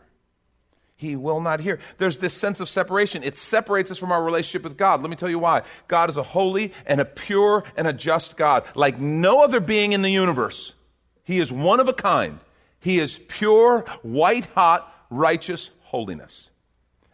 he 1.00 1.16
will 1.16 1.40
not 1.40 1.62
hear. 1.62 1.80
There's 1.98 2.18
this 2.18 2.34
sense 2.34 2.60
of 2.60 2.68
separation. 2.68 3.24
It 3.24 3.38
separates 3.38 3.90
us 3.90 3.98
from 3.98 4.12
our 4.12 4.22
relationship 4.22 4.64
with 4.64 4.76
God. 4.76 5.02
Let 5.02 5.10
me 5.10 5.16
tell 5.16 5.30
you 5.30 5.40
why. 5.40 5.62
God 5.88 6.10
is 6.10 6.18
a 6.18 6.24
holy 6.24 6.74
and 6.86 7.00
a 7.00 7.06
pure 7.06 7.64
and 7.78 7.88
a 7.88 7.94
just 7.94 8.36
God, 8.36 8.66
like 8.76 9.00
no 9.00 9.42
other 9.42 9.62
being 9.62 9.94
in 9.94 10.02
the 10.02 10.10
universe. 10.10 10.74
He 11.24 11.40
is 11.40 11.54
one 11.54 11.80
of 11.80 11.88
a 11.88 11.94
kind. 11.94 12.40
He 12.82 13.00
is 13.00 13.18
pure, 13.30 13.86
white 14.02 14.48
hot, 14.48 14.94
righteous 15.10 15.72
holiness. 15.82 16.50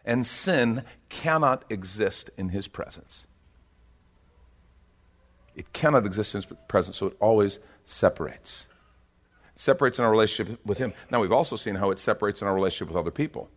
And 0.04 0.26
sin 0.26 0.84
cannot 1.08 1.64
exist 1.70 2.30
in 2.36 2.50
his 2.50 2.68
presence. 2.68 3.26
It 5.54 5.72
cannot 5.72 6.06
exist 6.06 6.34
in 6.34 6.42
his 6.42 6.52
presence, 6.68 6.96
so 6.96 7.06
it 7.06 7.16
always 7.18 7.58
separates. 7.86 8.68
It 9.54 9.60
separates 9.60 9.98
in 9.98 10.04
our 10.04 10.10
relationship 10.10 10.60
with 10.64 10.78
him. 10.78 10.92
Now, 11.10 11.20
we've 11.20 11.32
also 11.32 11.56
seen 11.56 11.74
how 11.76 11.90
it 11.90 11.98
separates 11.98 12.42
in 12.42 12.48
our 12.48 12.54
relationship 12.54 12.88
with 12.88 12.96
other 12.96 13.10
people 13.10 13.48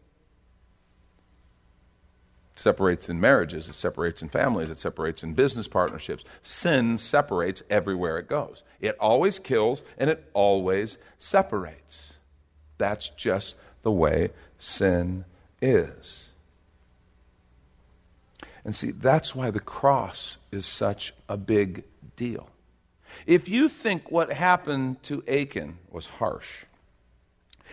separates 2.59 3.07
in 3.07 3.19
marriages, 3.19 3.69
it 3.69 3.75
separates 3.75 4.21
in 4.21 4.29
families, 4.29 4.69
it 4.69 4.79
separates 4.79 5.23
in 5.23 5.33
business 5.33 5.67
partnerships. 5.67 6.23
Sin 6.43 6.97
separates 6.97 7.63
everywhere 7.69 8.17
it 8.17 8.27
goes. 8.27 8.63
It 8.81 8.97
always 8.99 9.39
kills 9.39 9.81
and 9.97 10.09
it 10.09 10.29
always 10.33 10.97
separates. 11.19 12.13
That's 12.77 13.09
just 13.09 13.55
the 13.81 13.91
way 13.91 14.29
sin 14.57 15.25
is. 15.62 16.29
And 18.63 18.75
see, 18.75 18.91
that's 18.91 19.33
why 19.33 19.51
the 19.51 19.59
cross 19.59 20.38
is 20.51 20.65
such 20.65 21.13
a 21.27 21.38
big 21.38 21.83
deal. 22.15 22.50
If 23.25 23.50
you 23.50 23.69
think 23.69 24.12
what 24.12 24.31
happened 24.31 25.01
to 25.03 25.24
Achan 25.27 25.77
was 25.89 26.05
harsh, 26.05 26.65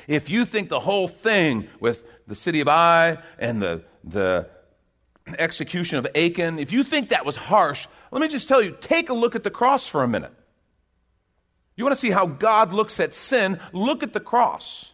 if 0.07 0.31
you 0.31 0.45
think 0.45 0.69
the 0.69 0.81
whole 0.81 1.09
thing 1.09 1.69
with 1.81 2.03
the 2.27 2.35
city 2.35 2.61
of 2.61 2.69
Ai 2.69 3.19
and 3.39 3.61
the, 3.61 3.83
the 4.05 4.49
execution 5.39 5.99
of 5.99 6.07
Achan, 6.15 6.59
if 6.59 6.73
you 6.73 6.85
think 6.85 7.11
that 7.11 7.25
was 7.25 7.37
harsh, 7.37 7.87
let 8.11 8.23
me 8.23 8.29
just 8.29 8.49
tell 8.49 8.63
you 8.63 8.77
take 8.81 9.09
a 9.09 9.15
look 9.15 9.35
at 9.35 9.45
the 9.45 9.51
cross 9.51 9.87
for 9.87 10.03
a 10.03 10.09
minute. 10.09 10.33
You 11.77 11.85
want 11.85 11.95
to 11.95 12.01
see 12.01 12.11
how 12.11 12.27
God 12.27 12.73
looks 12.73 12.99
at 13.01 13.15
sin? 13.15 13.61
Look 13.73 14.03
at 14.03 14.13
the 14.13 14.21
cross. 14.21 14.93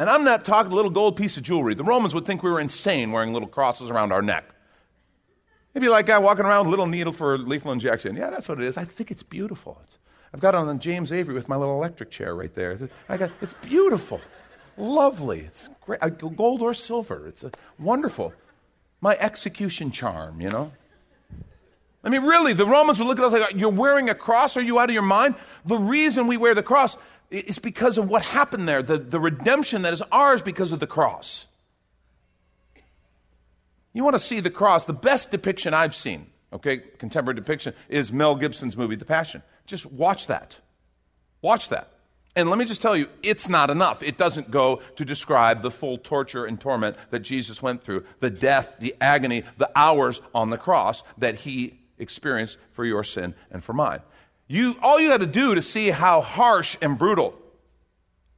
And 0.00 0.08
I'm 0.08 0.24
not 0.24 0.46
talking 0.46 0.72
a 0.72 0.74
little 0.74 0.90
gold 0.90 1.16
piece 1.16 1.36
of 1.36 1.42
jewelry. 1.42 1.74
The 1.74 1.84
Romans 1.84 2.14
would 2.14 2.24
think 2.24 2.42
we 2.42 2.50
were 2.50 2.58
insane 2.58 3.12
wearing 3.12 3.34
little 3.34 3.46
crosses 3.46 3.90
around 3.90 4.12
our 4.12 4.22
neck. 4.22 4.46
Maybe 5.74 5.90
like 5.90 6.06
a 6.06 6.08
guy 6.08 6.18
walking 6.18 6.46
around 6.46 6.60
with 6.60 6.68
a 6.68 6.70
little 6.70 6.86
needle 6.86 7.12
for 7.12 7.36
lethal 7.36 7.70
injection. 7.70 8.16
Yeah, 8.16 8.30
that's 8.30 8.48
what 8.48 8.58
it 8.58 8.64
is. 8.64 8.78
I 8.78 8.84
think 8.84 9.10
it's 9.10 9.22
beautiful. 9.22 9.78
It's, 9.84 9.98
I've 10.32 10.40
got 10.40 10.54
on 10.54 10.78
James 10.78 11.12
Avery 11.12 11.34
with 11.34 11.50
my 11.50 11.56
little 11.56 11.74
electric 11.74 12.10
chair 12.10 12.34
right 12.34 12.54
there. 12.54 12.78
I 13.10 13.18
got, 13.18 13.30
it's 13.42 13.52
beautiful, 13.60 14.22
lovely. 14.78 15.40
It's 15.40 15.68
great. 15.82 16.02
Uh, 16.02 16.08
gold 16.08 16.62
or 16.62 16.72
silver. 16.72 17.28
It's 17.28 17.44
a, 17.44 17.50
wonderful 17.78 18.32
my 19.02 19.18
execution 19.18 19.90
charm, 19.90 20.40
you 20.40 20.48
know? 20.48 20.72
I 22.02 22.08
mean, 22.08 22.22
really, 22.22 22.54
the 22.54 22.64
Romans 22.64 22.98
would 23.00 23.06
look 23.06 23.18
at 23.18 23.24
us 23.26 23.32
like, 23.34 23.54
You're 23.54 23.68
wearing 23.68 24.08
a 24.08 24.14
cross? 24.14 24.56
Are 24.56 24.62
you 24.62 24.78
out 24.78 24.88
of 24.88 24.94
your 24.94 25.02
mind? 25.02 25.34
The 25.66 25.76
reason 25.76 26.26
we 26.26 26.38
wear 26.38 26.54
the 26.54 26.62
cross 26.62 26.96
is 27.30 27.58
because 27.58 27.96
of 27.98 28.08
what 28.08 28.22
happened 28.22 28.68
there, 28.68 28.82
the, 28.82 28.98
the 28.98 29.20
redemption 29.20 29.82
that 29.82 29.92
is 29.92 30.02
ours 30.10 30.42
because 30.42 30.72
of 30.72 30.80
the 30.80 30.86
cross. 30.86 31.46
You 33.92 34.04
want 34.04 34.14
to 34.14 34.20
see 34.20 34.40
the 34.40 34.50
cross, 34.50 34.86
the 34.86 34.92
best 34.92 35.30
depiction 35.30 35.74
I've 35.74 35.94
seen, 35.94 36.26
okay, 36.52 36.78
contemporary 36.98 37.36
depiction, 37.36 37.74
is 37.88 38.12
Mel 38.12 38.36
Gibson's 38.36 38.76
movie, 38.76 38.96
The 38.96 39.04
Passion. 39.04 39.42
Just 39.66 39.86
watch 39.86 40.26
that. 40.28 40.58
Watch 41.42 41.68
that. 41.70 41.92
And 42.36 42.48
let 42.48 42.58
me 42.58 42.64
just 42.64 42.80
tell 42.80 42.96
you, 42.96 43.08
it's 43.22 43.48
not 43.48 43.70
enough. 43.70 44.02
It 44.02 44.16
doesn't 44.16 44.50
go 44.50 44.82
to 44.96 45.04
describe 45.04 45.62
the 45.62 45.70
full 45.70 45.98
torture 45.98 46.44
and 46.44 46.60
torment 46.60 46.96
that 47.10 47.20
Jesus 47.20 47.60
went 47.60 47.82
through, 47.82 48.04
the 48.20 48.30
death, 48.30 48.76
the 48.78 48.94
agony, 49.00 49.42
the 49.58 49.70
hours 49.74 50.20
on 50.32 50.50
the 50.50 50.58
cross 50.58 51.02
that 51.18 51.34
he 51.34 51.80
experienced 51.98 52.58
for 52.72 52.84
your 52.84 53.02
sin 53.02 53.34
and 53.50 53.64
for 53.64 53.72
mine. 53.72 54.00
You, 54.50 54.74
all 54.82 54.98
you 54.98 55.10
got 55.10 55.20
to 55.20 55.28
do 55.28 55.54
to 55.54 55.62
see 55.62 55.90
how 55.90 56.20
harsh 56.20 56.76
and 56.82 56.98
brutal 56.98 57.38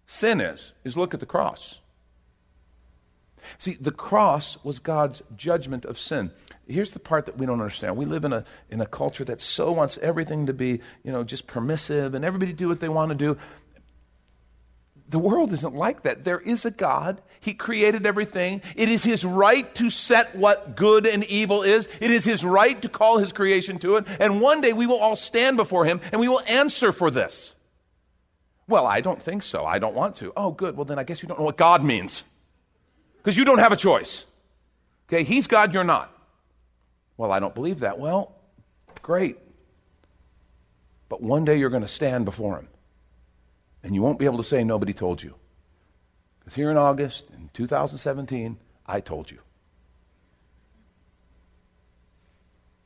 sin 0.06 0.42
is, 0.42 0.74
is 0.84 0.94
look 0.94 1.14
at 1.14 1.20
the 1.20 1.26
cross. 1.26 1.78
See, 3.56 3.78
the 3.80 3.92
cross 3.92 4.62
was 4.62 4.78
God's 4.78 5.22
judgment 5.38 5.86
of 5.86 5.98
sin. 5.98 6.30
Here's 6.68 6.90
the 6.90 6.98
part 6.98 7.24
that 7.24 7.38
we 7.38 7.46
don't 7.46 7.62
understand. 7.62 7.96
We 7.96 8.04
live 8.04 8.26
in 8.26 8.34
a, 8.34 8.44
in 8.68 8.82
a 8.82 8.86
culture 8.86 9.24
that 9.24 9.40
so 9.40 9.72
wants 9.72 9.96
everything 10.02 10.44
to 10.46 10.52
be, 10.52 10.80
you 11.02 11.12
know, 11.12 11.24
just 11.24 11.46
permissive 11.46 12.12
and 12.12 12.26
everybody 12.26 12.52
do 12.52 12.68
what 12.68 12.80
they 12.80 12.90
want 12.90 13.08
to 13.08 13.14
do. 13.14 13.38
The 15.12 15.18
world 15.18 15.52
isn't 15.52 15.74
like 15.74 16.04
that. 16.04 16.24
There 16.24 16.40
is 16.40 16.64
a 16.64 16.70
God. 16.70 17.20
He 17.40 17.52
created 17.52 18.06
everything. 18.06 18.62
It 18.74 18.88
is 18.88 19.04
His 19.04 19.26
right 19.26 19.72
to 19.74 19.90
set 19.90 20.34
what 20.34 20.74
good 20.74 21.06
and 21.06 21.22
evil 21.24 21.62
is. 21.62 21.86
It 22.00 22.10
is 22.10 22.24
His 22.24 22.42
right 22.42 22.80
to 22.80 22.88
call 22.88 23.18
His 23.18 23.30
creation 23.30 23.78
to 23.80 23.96
it. 23.96 24.06
And 24.18 24.40
one 24.40 24.62
day 24.62 24.72
we 24.72 24.86
will 24.86 24.96
all 24.96 25.14
stand 25.14 25.58
before 25.58 25.84
Him 25.84 26.00
and 26.12 26.20
we 26.20 26.28
will 26.28 26.40
answer 26.46 26.92
for 26.92 27.10
this. 27.10 27.54
Well, 28.66 28.86
I 28.86 29.02
don't 29.02 29.22
think 29.22 29.42
so. 29.42 29.66
I 29.66 29.78
don't 29.78 29.94
want 29.94 30.16
to. 30.16 30.32
Oh, 30.34 30.50
good. 30.50 30.78
Well, 30.78 30.86
then 30.86 30.98
I 30.98 31.04
guess 31.04 31.22
you 31.22 31.28
don't 31.28 31.38
know 31.38 31.44
what 31.44 31.58
God 31.58 31.84
means. 31.84 32.24
Because 33.18 33.36
you 33.36 33.44
don't 33.44 33.58
have 33.58 33.72
a 33.72 33.76
choice. 33.76 34.24
Okay, 35.08 35.24
He's 35.24 35.46
God, 35.46 35.74
you're 35.74 35.84
not. 35.84 36.10
Well, 37.18 37.30
I 37.32 37.38
don't 37.38 37.54
believe 37.54 37.80
that. 37.80 37.98
Well, 37.98 38.34
great. 39.02 39.36
But 41.10 41.20
one 41.20 41.44
day 41.44 41.58
you're 41.58 41.68
going 41.68 41.82
to 41.82 41.88
stand 41.88 42.24
before 42.24 42.56
Him. 42.56 42.68
And 43.82 43.94
you 43.94 44.02
won't 44.02 44.18
be 44.18 44.24
able 44.24 44.36
to 44.38 44.44
say 44.44 44.64
nobody 44.64 44.92
told 44.92 45.22
you. 45.22 45.34
Because 46.38 46.54
here 46.54 46.70
in 46.70 46.76
August, 46.76 47.28
in 47.30 47.50
2017, 47.52 48.58
I 48.86 49.00
told 49.00 49.30
you. 49.30 49.38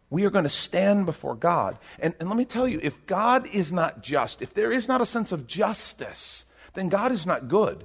We 0.08 0.24
are 0.24 0.30
going 0.30 0.44
to 0.44 0.50
stand 0.50 1.04
before 1.06 1.34
God. 1.34 1.78
And, 1.98 2.14
and 2.20 2.28
let 2.28 2.38
me 2.38 2.44
tell 2.44 2.68
you, 2.68 2.78
if 2.82 3.06
God 3.06 3.46
is 3.48 3.72
not 3.72 4.02
just, 4.02 4.40
if 4.40 4.54
there 4.54 4.70
is 4.70 4.88
not 4.88 5.00
a 5.00 5.06
sense 5.06 5.32
of 5.32 5.46
justice, 5.46 6.44
then 6.74 6.88
God 6.88 7.12
is 7.12 7.26
not 7.26 7.48
good. 7.48 7.84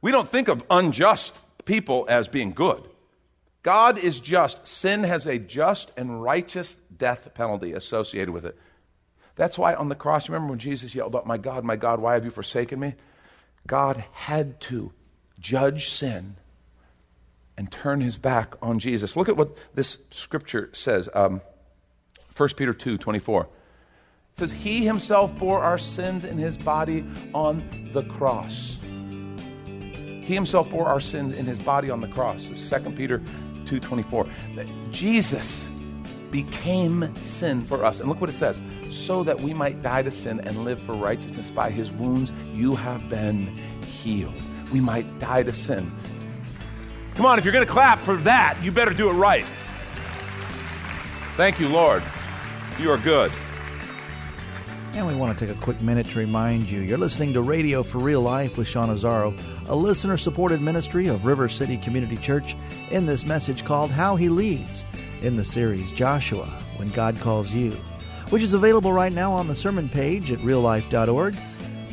We 0.00 0.10
don't 0.10 0.28
think 0.28 0.48
of 0.48 0.62
unjust 0.68 1.34
people 1.64 2.04
as 2.08 2.28
being 2.28 2.50
good. 2.50 2.88
God 3.62 3.96
is 3.96 4.20
just. 4.20 4.66
Sin 4.66 5.04
has 5.04 5.26
a 5.26 5.38
just 5.38 5.92
and 5.96 6.22
righteous 6.22 6.74
death 6.96 7.32
penalty 7.34 7.72
associated 7.72 8.30
with 8.30 8.44
it. 8.44 8.58
That's 9.36 9.58
why 9.58 9.74
on 9.74 9.88
the 9.88 9.94
cross, 9.94 10.28
remember 10.28 10.50
when 10.50 10.58
Jesus 10.58 10.94
yelled 10.94 11.16
out, 11.16 11.26
My 11.26 11.38
God, 11.38 11.64
my 11.64 11.76
God, 11.76 12.00
why 12.00 12.14
have 12.14 12.24
you 12.24 12.30
forsaken 12.30 12.78
me? 12.78 12.94
God 13.66 14.04
had 14.12 14.60
to 14.62 14.92
judge 15.38 15.90
sin 15.90 16.36
and 17.56 17.70
turn 17.70 18.00
his 18.00 18.18
back 18.18 18.54
on 18.60 18.78
Jesus. 18.78 19.16
Look 19.16 19.28
at 19.28 19.36
what 19.36 19.56
this 19.74 19.98
scripture 20.10 20.70
says. 20.72 21.08
Um, 21.14 21.40
1 22.36 22.48
Peter 22.56 22.74
2 22.74 22.98
24. 22.98 23.42
It 23.42 23.48
says, 24.38 24.52
He 24.52 24.84
himself 24.84 25.36
bore 25.38 25.62
our 25.62 25.78
sins 25.78 26.24
in 26.24 26.38
his 26.38 26.56
body 26.56 27.04
on 27.34 27.62
the 27.92 28.02
cross. 28.04 28.78
He 30.22 30.34
himself 30.34 30.70
bore 30.70 30.86
our 30.86 31.00
sins 31.00 31.36
in 31.36 31.46
his 31.46 31.60
body 31.60 31.90
on 31.90 32.00
the 32.00 32.08
cross. 32.08 32.48
2 32.48 32.92
Peter 32.92 33.20
2:24. 33.64 34.28
Jesus 34.92 35.68
became 36.30 37.12
sin 37.16 37.64
for 37.66 37.84
us. 37.84 38.00
And 38.00 38.08
look 38.08 38.20
what 38.20 38.30
it 38.30 38.36
says 38.36 38.60
so 38.92 39.22
that 39.24 39.40
we 39.40 39.54
might 39.54 39.82
die 39.82 40.02
to 40.02 40.10
sin 40.10 40.40
and 40.40 40.64
live 40.64 40.80
for 40.80 40.94
righteousness. 40.94 41.50
By 41.50 41.70
his 41.70 41.90
wounds, 41.92 42.32
you 42.52 42.74
have 42.74 43.08
been 43.08 43.54
healed. 43.84 44.34
We 44.72 44.80
might 44.80 45.18
die 45.18 45.42
to 45.42 45.52
sin. 45.52 45.92
Come 47.14 47.26
on, 47.26 47.38
if 47.38 47.44
you're 47.44 47.52
going 47.52 47.66
to 47.66 47.72
clap 47.72 47.98
for 48.00 48.16
that, 48.16 48.58
you 48.62 48.72
better 48.72 48.94
do 48.94 49.10
it 49.10 49.14
right. 49.14 49.44
Thank 51.36 51.60
you, 51.60 51.68
Lord. 51.68 52.02
You 52.78 52.90
are 52.90 52.98
good. 52.98 53.32
And 54.94 55.06
we 55.06 55.14
want 55.14 55.38
to 55.38 55.46
take 55.46 55.54
a 55.56 55.58
quick 55.58 55.80
minute 55.80 56.06
to 56.08 56.18
remind 56.18 56.68
you 56.68 56.80
you're 56.80 56.98
listening 56.98 57.32
to 57.32 57.40
Radio 57.40 57.82
for 57.82 57.98
Real 57.98 58.20
Life 58.20 58.58
with 58.58 58.68
Sean 58.68 58.90
Azzaro, 58.90 59.38
a 59.66 59.74
listener 59.74 60.18
supported 60.18 60.60
ministry 60.60 61.06
of 61.06 61.24
River 61.24 61.48
City 61.48 61.78
Community 61.78 62.18
Church, 62.18 62.54
in 62.90 63.06
this 63.06 63.24
message 63.24 63.64
called 63.64 63.90
How 63.90 64.16
He 64.16 64.28
Leads 64.28 64.84
in 65.22 65.36
the 65.36 65.44
series 65.44 65.92
Joshua 65.92 66.44
When 66.76 66.88
God 66.88 67.18
Calls 67.20 67.54
You, 67.54 67.74
which 68.32 68.42
is 68.42 68.54
available 68.54 68.94
right 68.94 69.12
now 69.12 69.30
on 69.30 69.46
the 69.46 69.54
sermon 69.54 69.90
page 69.90 70.32
at 70.32 70.38
reallife.org. 70.38 71.36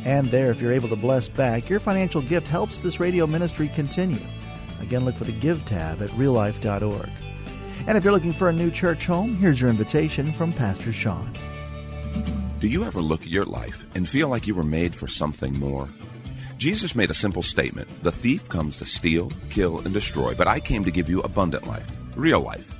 And 0.06 0.28
there, 0.28 0.50
if 0.50 0.58
you're 0.58 0.72
able 0.72 0.88
to 0.88 0.96
bless 0.96 1.28
back, 1.28 1.68
your 1.68 1.80
financial 1.80 2.22
gift 2.22 2.48
helps 2.48 2.78
this 2.78 2.98
radio 2.98 3.26
ministry 3.26 3.68
continue. 3.68 4.24
Again, 4.80 5.04
look 5.04 5.18
for 5.18 5.24
the 5.24 5.32
Give 5.32 5.62
tab 5.66 6.00
at 6.00 6.08
reallife.org. 6.10 7.10
And 7.86 7.98
if 7.98 8.04
you're 8.04 8.12
looking 8.14 8.32
for 8.32 8.48
a 8.48 8.54
new 8.54 8.70
church 8.70 9.04
home, 9.04 9.36
here's 9.36 9.60
your 9.60 9.68
invitation 9.68 10.32
from 10.32 10.54
Pastor 10.54 10.94
Sean. 10.94 11.30
Do 12.58 12.68
you 12.68 12.84
ever 12.84 13.02
look 13.02 13.20
at 13.20 13.28
your 13.28 13.44
life 13.44 13.84
and 13.94 14.08
feel 14.08 14.28
like 14.28 14.46
you 14.46 14.54
were 14.54 14.64
made 14.64 14.94
for 14.94 15.08
something 15.08 15.58
more? 15.58 15.90
Jesus 16.56 16.94
made 16.94 17.10
a 17.10 17.14
simple 17.14 17.42
statement 17.42 17.88
The 18.02 18.12
thief 18.12 18.48
comes 18.48 18.78
to 18.78 18.86
steal, 18.86 19.30
kill, 19.50 19.80
and 19.80 19.92
destroy, 19.92 20.34
but 20.34 20.48
I 20.48 20.58
came 20.58 20.84
to 20.84 20.90
give 20.90 21.10
you 21.10 21.20
abundant 21.20 21.66
life, 21.66 21.90
real 22.16 22.40
life. 22.40 22.79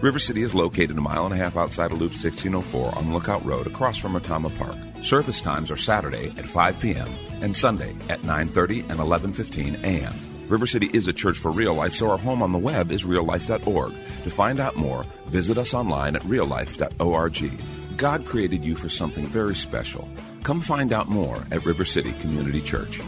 River 0.00 0.18
City 0.18 0.40
is 0.42 0.54
located 0.54 0.96
a 0.96 1.00
mile 1.02 1.26
and 1.26 1.34
a 1.34 1.36
half 1.36 1.58
outside 1.58 1.92
of 1.92 2.00
Loop 2.00 2.12
1604 2.12 2.96
on 2.96 3.12
Lookout 3.12 3.44
Road 3.44 3.66
across 3.66 3.98
from 3.98 4.14
Retama 4.14 4.56
Park. 4.56 5.04
Service 5.04 5.42
times 5.42 5.70
are 5.70 5.76
Saturday 5.76 6.32
at 6.38 6.46
5 6.46 6.80
p.m. 6.80 7.08
and 7.42 7.54
Sunday 7.54 7.94
at 8.08 8.22
9:30 8.22 8.88
and 8.88 8.98
11:15 8.98 9.82
a.m. 9.84 10.14
River 10.48 10.66
City 10.66 10.88
is 10.94 11.06
a 11.06 11.12
church 11.12 11.36
for 11.36 11.50
real 11.50 11.74
life, 11.74 11.92
so 11.92 12.08
our 12.10 12.16
home 12.16 12.42
on 12.42 12.50
the 12.50 12.58
web 12.58 12.90
is 12.90 13.04
reallife.org. 13.04 13.92
To 13.92 14.30
find 14.30 14.58
out 14.58 14.74
more, 14.74 15.04
visit 15.26 15.58
us 15.58 15.74
online 15.74 16.16
at 16.16 16.22
reallife.org. 16.22 17.98
God 17.98 18.24
created 18.24 18.64
you 18.64 18.76
for 18.76 18.88
something 18.88 19.26
very 19.26 19.54
special. 19.54 20.08
Come 20.44 20.62
find 20.62 20.94
out 20.94 21.10
more 21.10 21.36
at 21.52 21.66
River 21.66 21.84
City 21.84 22.12
Community 22.22 22.62
Church. 22.62 23.02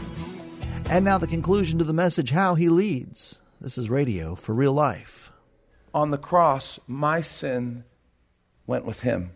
And 0.91 1.03
now 1.03 1.17
the 1.17 1.25
conclusion 1.25 1.79
to 1.79 1.85
the 1.85 1.91
message 1.93 2.29
How 2.29 2.53
He 2.53 2.69
Leads. 2.69 3.39
This 3.59 3.79
is 3.79 3.89
radio 3.89 4.35
for 4.35 4.53
real 4.53 4.73
life 4.73 5.22
on 5.93 6.11
the 6.11 6.17
cross, 6.17 6.79
my 6.87 7.21
sin 7.21 7.83
went 8.65 8.85
with 8.85 9.01
him. 9.01 9.31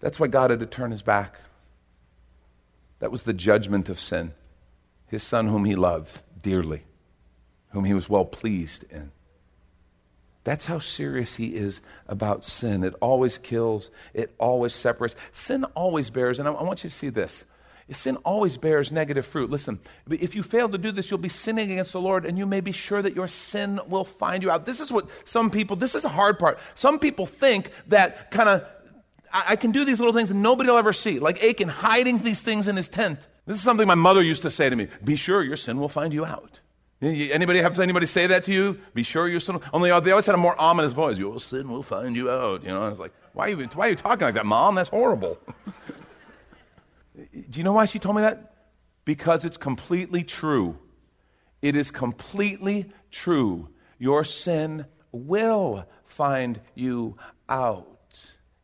That's 0.00 0.18
why 0.18 0.26
God 0.26 0.50
had 0.50 0.60
to 0.60 0.66
turn 0.66 0.90
his 0.90 1.02
back. 1.02 1.36
That 3.00 3.12
was 3.12 3.22
the 3.22 3.32
judgment 3.32 3.88
of 3.88 4.00
sin. 4.00 4.32
His 5.06 5.22
son, 5.22 5.48
whom 5.48 5.64
he 5.64 5.74
loved 5.74 6.20
dearly, 6.40 6.84
whom 7.70 7.84
he 7.84 7.94
was 7.94 8.08
well 8.08 8.24
pleased 8.24 8.84
in. 8.90 9.12
That's 10.44 10.66
how 10.66 10.80
serious 10.80 11.36
he 11.36 11.54
is 11.54 11.80
about 12.08 12.44
sin. 12.44 12.82
It 12.82 12.94
always 13.00 13.38
kills, 13.38 13.90
it 14.12 14.34
always 14.38 14.72
separates. 14.72 15.14
Sin 15.32 15.64
always 15.76 16.10
bears, 16.10 16.38
and 16.38 16.48
I, 16.48 16.50
want 16.50 16.82
you 16.82 16.90
to 16.90 16.96
see 16.96 17.10
this 17.10 17.44
Sin 17.90 18.16
always 18.18 18.56
bears 18.56 18.92
negative 18.92 19.26
fruit. 19.26 19.50
Listen, 19.50 19.80
if 20.08 20.34
you 20.34 20.42
fail 20.42 20.68
to 20.68 20.78
do 20.78 20.92
this, 20.92 21.10
you'll 21.10 21.18
be 21.18 21.28
sinning 21.28 21.70
against 21.72 21.92
the 21.92 22.00
Lord, 22.00 22.24
and 22.24 22.38
you 22.38 22.46
may 22.46 22.60
be 22.60 22.72
sure 22.72 23.02
that 23.02 23.14
your 23.14 23.28
sin 23.28 23.80
will 23.86 24.04
find 24.04 24.42
you 24.42 24.50
out. 24.50 24.64
This 24.66 24.80
is 24.80 24.90
what 24.90 25.08
some 25.24 25.50
people, 25.50 25.76
this 25.76 25.94
is 25.94 26.02
the 26.02 26.08
hard 26.08 26.38
part. 26.38 26.58
Some 26.74 26.98
people 26.98 27.26
think 27.26 27.70
that 27.88 28.30
kind 28.30 28.48
of, 28.48 28.64
I, 29.32 29.44
I, 29.48 29.56
can 29.56 29.72
do 29.72 29.84
these 29.84 29.98
little 29.98 30.14
things 30.14 30.30
and 30.30 30.42
nobody 30.42 30.70
will 30.70 30.78
ever 30.78 30.92
see. 30.92 31.18
Like 31.18 31.42
Achan 31.42 31.68
hiding 31.68 32.18
these 32.18 32.40
things 32.40 32.68
in 32.68 32.76
his 32.76 32.88
tent. 32.88 33.26
This 33.46 33.58
is 33.58 33.64
something 33.64 33.86
my 33.86 33.94
mother 33.94 34.22
used 34.22 34.42
to 34.42 34.50
say 34.50 34.70
to 34.70 34.76
me 34.76 34.88
Be 35.02 35.16
sure 35.16 35.42
your 35.42 35.56
sin 35.56 35.78
will 35.78 35.88
find 35.88 36.12
you 36.12 36.24
out. 36.24 36.60
Anybody 37.02 37.60
have 37.60 37.80
anybody 37.80 38.06
say 38.06 38.28
that 38.28 38.44
to 38.44 38.52
you? 38.52 38.78
Be 38.94 39.02
sure 39.02 39.28
your 39.28 39.40
sin. 39.40 39.58
Only 39.72 39.90
they 40.00 40.12
always 40.12 40.26
had 40.26 40.36
a 40.36 40.38
more 40.38 40.58
ominous 40.60 40.92
voice. 40.92 41.18
Your 41.18 41.40
sin 41.40 41.68
will 41.68 41.82
find 41.82 42.14
you 42.14 42.30
out. 42.30 42.62
You 42.62 42.68
know, 42.68 42.80
I 42.80 42.88
was 42.88 43.00
like, 43.00 43.12
why 43.32 43.46
are 43.46 43.48
you, 43.50 43.66
why 43.74 43.88
are 43.88 43.90
you 43.90 43.96
talking 43.96 44.24
like 44.24 44.34
that, 44.34 44.46
mom? 44.46 44.76
That's 44.76 44.88
horrible. 44.88 45.36
Do 47.30 47.58
you 47.58 47.64
know 47.64 47.72
why 47.72 47.84
she 47.86 47.98
told 47.98 48.16
me 48.16 48.22
that? 48.22 48.54
Because 49.04 49.44
it's 49.44 49.56
completely 49.56 50.24
true. 50.24 50.78
It 51.60 51.76
is 51.76 51.90
completely 51.90 52.90
true. 53.10 53.68
Your 53.98 54.24
sin 54.24 54.86
will 55.12 55.86
find 56.06 56.60
you 56.74 57.16
out. 57.48 57.88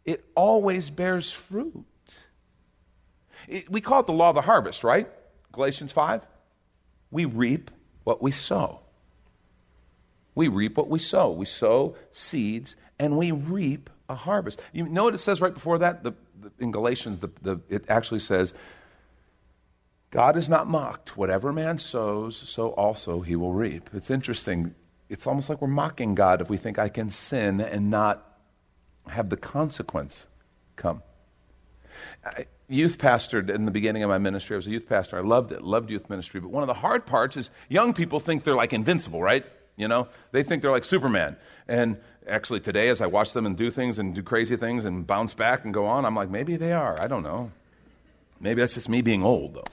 It 0.04 0.24
always 0.34 0.90
bears 0.90 1.30
fruit. 1.30 1.84
It, 3.46 3.70
we 3.70 3.80
call 3.80 4.00
it 4.00 4.06
the 4.06 4.12
law 4.12 4.30
of 4.30 4.34
the 4.34 4.42
harvest, 4.42 4.84
right? 4.84 5.08
Galatians 5.52 5.92
5. 5.92 6.26
We 7.10 7.24
reap 7.24 7.70
what 8.04 8.22
we 8.22 8.30
sow. 8.30 8.80
We 10.34 10.48
reap 10.48 10.76
what 10.76 10.88
we 10.88 10.98
sow. 10.98 11.30
We 11.32 11.46
sow 11.46 11.96
seeds 12.12 12.76
and 12.98 13.16
we 13.16 13.32
reap 13.32 13.90
a 14.08 14.14
harvest. 14.14 14.60
You 14.72 14.88
know 14.88 15.04
what 15.04 15.14
it 15.14 15.18
says 15.18 15.40
right 15.40 15.54
before 15.54 15.78
that? 15.78 16.02
The, 16.02 16.12
in 16.59 16.71
Galatians, 16.71 17.21
the, 17.21 17.30
the, 17.42 17.61
it 17.68 17.85
actually 17.88 18.21
says, 18.21 18.52
God 20.11 20.37
is 20.37 20.49
not 20.49 20.66
mocked. 20.66 21.16
Whatever 21.16 21.52
man 21.52 21.78
sows, 21.78 22.37
so 22.37 22.71
also 22.71 23.21
he 23.21 23.37
will 23.37 23.52
reap. 23.52 23.90
It's 23.92 24.11
interesting. 24.11 24.75
It's 25.09 25.26
almost 25.26 25.49
like 25.49 25.61
we're 25.61 25.68
mocking 25.68 26.14
God 26.14 26.40
if 26.40 26.49
we 26.49 26.57
think 26.57 26.78
I 26.78 26.88
can 26.88 27.11
sin 27.11 27.61
and 27.61 27.90
not 27.90 28.25
have 29.07 29.28
the 29.28 29.37
consequence 29.37 30.26
come. 30.76 31.02
I, 32.25 32.47
youth 32.68 32.99
pastored 32.99 33.50
in 33.50 33.64
the 33.64 33.71
beginning 33.71 34.02
of 34.02 34.09
my 34.09 34.18
ministry. 34.18 34.54
I 34.54 34.59
was 34.59 34.66
a 34.66 34.71
youth 34.71 34.88
pastor. 34.88 35.18
I 35.18 35.23
loved 35.23 35.52
it, 35.52 35.62
loved 35.62 35.90
youth 35.90 36.09
ministry. 36.09 36.40
But 36.40 36.50
one 36.50 36.62
of 36.62 36.66
the 36.66 36.75
hard 36.75 37.07
parts 37.07 37.37
is 37.37 37.50
young 37.68 37.95
people 37.95 38.21
think 38.21 38.45
they're 38.45 38.54
like 38.54 38.73
invincible, 38.73 39.23
right? 39.23 39.45
You 39.78 39.87
know, 39.87 40.08
they 40.32 40.42
think 40.42 40.61
they're 40.61 40.73
like 40.73 40.85
Superman. 40.85 41.37
And 41.68 41.99
actually, 42.26 42.58
today, 42.58 42.88
as 42.88 43.00
I 43.00 43.06
watch 43.06 43.32
them 43.32 43.47
and 43.47 43.56
do 43.56 43.70
things 43.70 43.99
and 43.99 44.12
do 44.12 44.23
crazy 44.25 44.56
things 44.56 44.85
and 44.85 45.06
bounce 45.06 45.35
back 45.35 45.64
and 45.64 45.73
go 45.73 45.87
on, 45.87 46.04
I'm 46.04 46.16
like, 46.16 46.28
maybe 46.28 46.56
they 46.56 46.73
are. 46.73 47.00
I 47.00 47.06
don't 47.06 47.23
know. 47.23 47.52
Maybe 48.40 48.61
that's 48.61 48.75
just 48.75 48.88
me 48.88 49.02
being 49.02 49.23
old, 49.23 49.54
though. 49.54 49.64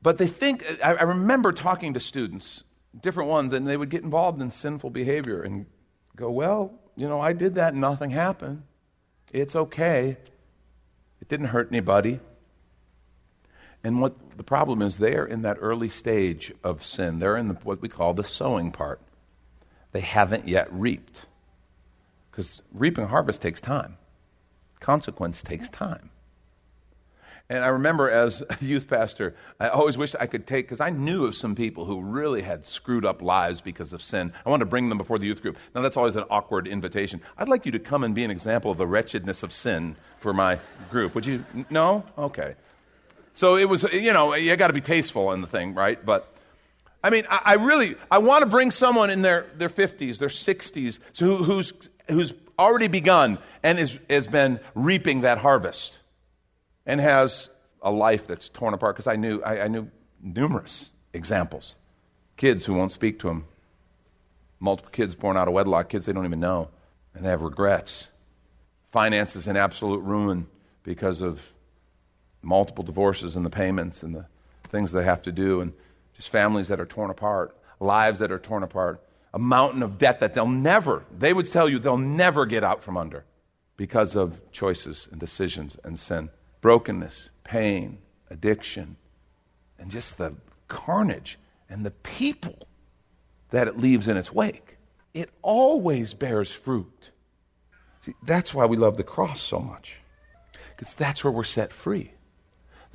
But 0.00 0.18
they 0.18 0.28
think, 0.28 0.64
I, 0.82 0.94
I 0.94 1.02
remember 1.02 1.52
talking 1.52 1.94
to 1.94 2.00
students, 2.00 2.62
different 2.98 3.28
ones, 3.28 3.52
and 3.52 3.66
they 3.66 3.76
would 3.76 3.90
get 3.90 4.04
involved 4.04 4.40
in 4.40 4.52
sinful 4.52 4.90
behavior 4.90 5.42
and 5.42 5.66
go, 6.14 6.30
well, 6.30 6.72
you 6.94 7.08
know, 7.08 7.20
I 7.20 7.32
did 7.32 7.56
that 7.56 7.72
and 7.72 7.80
nothing 7.80 8.10
happened. 8.10 8.62
It's 9.32 9.56
okay. 9.56 10.16
It 11.20 11.28
didn't 11.28 11.46
hurt 11.46 11.68
anybody. 11.72 12.20
And 13.84 14.00
what 14.00 14.14
the 14.36 14.42
problem 14.42 14.82
is, 14.82 14.98
they're 14.98 15.26
in 15.26 15.42
that 15.42 15.58
early 15.60 15.88
stage 15.88 16.52
of 16.64 16.82
sin. 16.82 17.18
They're 17.18 17.36
in 17.36 17.48
the, 17.48 17.54
what 17.54 17.80
we 17.80 17.88
call 17.88 18.14
the 18.14 18.24
sowing 18.24 18.72
part. 18.72 19.00
They 19.92 20.00
haven't 20.00 20.48
yet 20.48 20.72
reaped. 20.72 21.26
Because 22.30 22.62
reaping 22.72 23.06
harvest 23.06 23.40
takes 23.40 23.60
time, 23.60 23.96
consequence 24.80 25.42
takes 25.42 25.68
time. 25.68 26.10
And 27.48 27.64
I 27.64 27.68
remember 27.68 28.10
as 28.10 28.42
a 28.50 28.56
youth 28.60 28.88
pastor, 28.88 29.34
I 29.60 29.68
always 29.68 29.96
wished 29.96 30.16
I 30.18 30.26
could 30.26 30.46
take, 30.46 30.66
because 30.66 30.80
I 30.80 30.90
knew 30.90 31.26
of 31.26 31.34
some 31.34 31.54
people 31.54 31.84
who 31.84 32.00
really 32.00 32.42
had 32.42 32.66
screwed 32.66 33.04
up 33.04 33.22
lives 33.22 33.60
because 33.60 33.92
of 33.92 34.02
sin. 34.02 34.32
I 34.44 34.50
wanted 34.50 34.64
to 34.64 34.70
bring 34.70 34.88
them 34.88 34.98
before 34.98 35.18
the 35.18 35.26
youth 35.26 35.42
group. 35.42 35.56
Now, 35.74 35.82
that's 35.82 35.96
always 35.96 36.16
an 36.16 36.24
awkward 36.28 36.66
invitation. 36.66 37.22
I'd 37.38 37.48
like 37.48 37.64
you 37.64 37.72
to 37.72 37.78
come 37.78 38.04
and 38.04 38.14
be 38.14 38.24
an 38.24 38.30
example 38.30 38.70
of 38.70 38.78
the 38.78 38.86
wretchedness 38.86 39.42
of 39.42 39.52
sin 39.52 39.96
for 40.18 40.32
my 40.32 40.58
group. 40.90 41.14
Would 41.14 41.26
you? 41.26 41.44
No? 41.70 42.04
Okay. 42.18 42.54
So 43.36 43.56
it 43.56 43.66
was, 43.66 43.82
you 43.92 44.14
know, 44.14 44.32
you 44.32 44.56
got 44.56 44.68
to 44.68 44.72
be 44.72 44.80
tasteful 44.80 45.32
in 45.32 45.42
the 45.42 45.46
thing, 45.46 45.74
right? 45.74 46.02
But 46.02 46.34
I 47.04 47.10
mean, 47.10 47.26
I, 47.28 47.40
I 47.44 47.54
really, 47.56 47.94
I 48.10 48.16
want 48.16 48.40
to 48.40 48.46
bring 48.46 48.70
someone 48.70 49.10
in 49.10 49.20
their, 49.20 49.46
their 49.56 49.68
50s, 49.68 50.16
their 50.16 50.30
60s, 50.30 50.98
so 51.12 51.26
who, 51.26 51.44
who's, 51.44 51.74
who's 52.08 52.32
already 52.58 52.88
begun 52.88 53.38
and 53.62 53.78
is, 53.78 53.98
has 54.08 54.26
been 54.26 54.58
reaping 54.74 55.20
that 55.20 55.36
harvest 55.36 55.98
and 56.86 56.98
has 56.98 57.50
a 57.82 57.90
life 57.90 58.26
that's 58.26 58.48
torn 58.48 58.72
apart 58.72 58.96
because 58.96 59.06
I 59.06 59.16
knew, 59.16 59.42
I, 59.42 59.64
I, 59.64 59.68
knew 59.68 59.90
numerous 60.22 60.90
examples. 61.12 61.76
Kids 62.38 62.64
who 62.64 62.72
won't 62.72 62.92
speak 62.92 63.18
to 63.18 63.26
them, 63.26 63.44
multiple 64.60 64.92
kids 64.92 65.14
born 65.14 65.36
out 65.36 65.46
of 65.46 65.52
wedlock, 65.52 65.90
kids 65.90 66.06
they 66.06 66.12
don't 66.14 66.24
even 66.24 66.40
know, 66.40 66.70
and 67.14 67.22
they 67.22 67.28
have 67.28 67.42
regrets. 67.42 68.08
Finances 68.92 69.46
in 69.46 69.58
absolute 69.58 70.00
ruin 70.00 70.46
because 70.84 71.20
of 71.20 71.38
multiple 72.46 72.84
divorces 72.84 73.36
and 73.36 73.44
the 73.44 73.50
payments 73.50 74.02
and 74.02 74.14
the 74.14 74.26
things 74.68 74.92
they 74.92 75.04
have 75.04 75.22
to 75.22 75.32
do, 75.32 75.60
and 75.60 75.72
just 76.14 76.28
families 76.28 76.68
that 76.68 76.80
are 76.80 76.86
torn 76.86 77.10
apart, 77.10 77.56
lives 77.80 78.20
that 78.20 78.32
are 78.32 78.38
torn 78.38 78.62
apart, 78.62 79.02
a 79.34 79.38
mountain 79.38 79.82
of 79.82 79.98
debt 79.98 80.20
that 80.20 80.32
they'll 80.32 80.46
never, 80.46 81.04
they 81.16 81.32
would 81.32 81.50
tell 81.50 81.68
you 81.68 81.78
they'll 81.78 81.98
never 81.98 82.46
get 82.46 82.64
out 82.64 82.82
from 82.82 82.96
under 82.96 83.24
because 83.76 84.16
of 84.16 84.40
choices 84.52 85.08
and 85.10 85.20
decisions 85.20 85.76
and 85.84 85.98
sin 85.98 86.30
brokenness, 86.62 87.28
pain, 87.44 87.98
addiction, 88.30 88.96
and 89.78 89.90
just 89.90 90.18
the 90.18 90.34
carnage 90.66 91.38
and 91.68 91.86
the 91.86 91.90
people 91.90 92.66
that 93.50 93.68
it 93.68 93.76
leaves 93.76 94.08
in 94.08 94.16
its 94.16 94.32
wake. 94.32 94.78
It 95.14 95.30
always 95.42 96.12
bears 96.12 96.50
fruit. 96.50 97.10
See, 98.02 98.14
that's 98.24 98.52
why 98.52 98.66
we 98.66 98.76
love 98.76 98.96
the 98.96 99.04
cross 99.04 99.40
so 99.40 99.60
much, 99.60 99.98
because 100.76 100.92
that's 100.94 101.22
where 101.22 101.32
we're 101.32 101.44
set 101.44 101.72
free. 101.72 102.12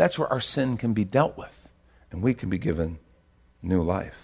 That's 0.01 0.17
where 0.17 0.33
our 0.33 0.41
sin 0.41 0.77
can 0.77 0.93
be 0.93 1.05
dealt 1.05 1.37
with, 1.37 1.69
and 2.09 2.23
we 2.23 2.33
can 2.33 2.49
be 2.49 2.57
given 2.57 2.97
new 3.61 3.83
life. 3.83 4.17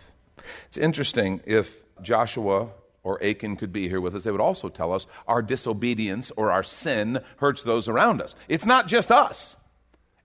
It's 0.68 0.78
interesting 0.78 1.40
if 1.46 1.72
Joshua 2.02 2.70
or 3.04 3.24
Achan 3.24 3.58
could 3.58 3.72
be 3.72 3.88
here 3.88 4.02
with 4.02 4.16
us, 4.16 4.24
they 4.24 4.32
would 4.32 4.42
also 4.42 4.70
tell 4.70 4.92
us 4.92 5.06
our 5.28 5.44
disobedience 5.44 6.32
or 6.36 6.52
our 6.52 6.64
sin 6.64 7.20
hurts 7.38 7.62
those 7.62 7.88
around 7.88 8.24
us. 8.24 8.34
It's 8.48 8.66
not 8.66 8.88
just 8.88 9.12
us, 9.12 9.56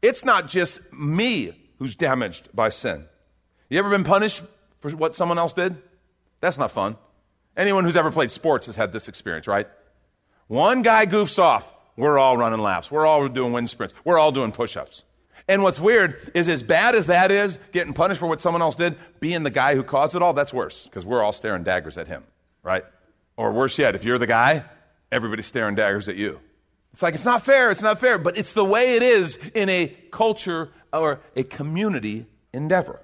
it's 0.00 0.24
not 0.24 0.48
just 0.48 0.90
me 0.90 1.70
who's 1.78 1.96
damaged 1.96 2.48
by 2.54 2.70
sin. 2.70 3.04
You 3.68 3.78
ever 3.78 3.90
been 3.90 4.04
punished 4.04 4.40
for 4.80 4.90
what 4.92 5.14
someone 5.14 5.38
else 5.38 5.52
did? 5.52 5.76
That's 6.40 6.56
not 6.56 6.70
fun. 6.70 6.96
Anyone 7.58 7.84
who's 7.84 7.96
ever 7.96 8.10
played 8.10 8.30
sports 8.30 8.64
has 8.64 8.76
had 8.76 8.90
this 8.90 9.06
experience, 9.06 9.46
right? 9.46 9.68
One 10.46 10.80
guy 10.80 11.04
goofs 11.04 11.38
off, 11.38 11.70
we're 11.94 12.16
all 12.16 12.38
running 12.38 12.60
laps, 12.60 12.90
we're 12.90 13.04
all 13.04 13.28
doing 13.28 13.52
wind 13.52 13.68
sprints, 13.68 13.94
we're 14.02 14.18
all 14.18 14.32
doing 14.32 14.50
push 14.50 14.78
ups. 14.78 15.02
And 15.52 15.62
what's 15.62 15.78
weird 15.78 16.32
is, 16.34 16.48
as 16.48 16.62
bad 16.62 16.94
as 16.94 17.06
that 17.06 17.30
is, 17.30 17.58
getting 17.72 17.92
punished 17.92 18.20
for 18.20 18.26
what 18.26 18.40
someone 18.40 18.62
else 18.62 18.76
did, 18.76 18.96
being 19.20 19.42
the 19.42 19.50
guy 19.50 19.74
who 19.74 19.82
caused 19.82 20.16
it 20.16 20.22
all, 20.22 20.32
that's 20.32 20.52
worse 20.52 20.84
because 20.84 21.04
we're 21.04 21.22
all 21.22 21.32
staring 21.32 21.62
daggers 21.62 21.98
at 21.98 22.08
him 22.08 22.24
right? 22.62 22.84
Or 23.36 23.52
worse 23.52 23.78
yet, 23.78 23.94
if 23.94 24.04
you're 24.04 24.18
the 24.18 24.26
guy, 24.26 24.64
everybody's 25.10 25.46
staring 25.46 25.74
daggers 25.74 26.08
at 26.08 26.16
you. 26.16 26.40
It's 26.92 27.02
like, 27.02 27.14
it's 27.14 27.24
not 27.24 27.44
fair, 27.44 27.70
it's 27.70 27.82
not 27.82 28.00
fair, 28.00 28.18
but 28.18 28.36
it's 28.36 28.52
the 28.52 28.64
way 28.64 28.96
it 28.96 29.02
is 29.02 29.38
in 29.54 29.68
a 29.68 29.88
culture 30.10 30.70
or 30.92 31.20
a 31.34 31.42
community 31.42 32.26
endeavor. 32.52 33.00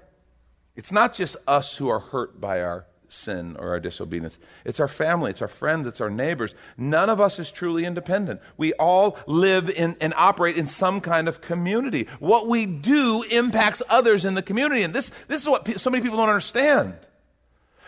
It's 0.75 0.91
not 0.91 1.15
just 1.15 1.35
us 1.47 1.75
who 1.75 1.89
are 1.89 1.99
hurt 1.99 2.39
by 2.39 2.61
our 2.61 2.85
sin 3.09 3.55
or 3.57 3.69
our 3.69 3.79
disobedience. 3.79 4.37
It's 4.65 4.79
our 4.79 4.87
family, 4.87 5.31
it's 5.31 5.41
our 5.41 5.47
friends, 5.47 5.87
it's 5.87 6.01
our 6.01 6.09
neighbors. 6.09 6.55
None 6.77 7.09
of 7.09 7.19
us 7.19 7.39
is 7.39 7.51
truly 7.51 7.85
independent. 7.85 8.41
We 8.57 8.73
all 8.73 9.17
live 9.27 9.69
in 9.69 9.97
and 9.99 10.13
operate 10.15 10.57
in 10.57 10.67
some 10.67 11.01
kind 11.01 11.27
of 11.27 11.41
community. 11.41 12.07
What 12.19 12.47
we 12.47 12.65
do 12.65 13.23
impacts 13.23 13.81
others 13.89 14.25
in 14.25 14.35
the 14.35 14.41
community. 14.41 14.83
And 14.83 14.93
this, 14.93 15.11
this 15.27 15.41
is 15.41 15.49
what 15.49 15.79
so 15.79 15.89
many 15.89 16.01
people 16.01 16.17
don't 16.17 16.29
understand. 16.29 16.95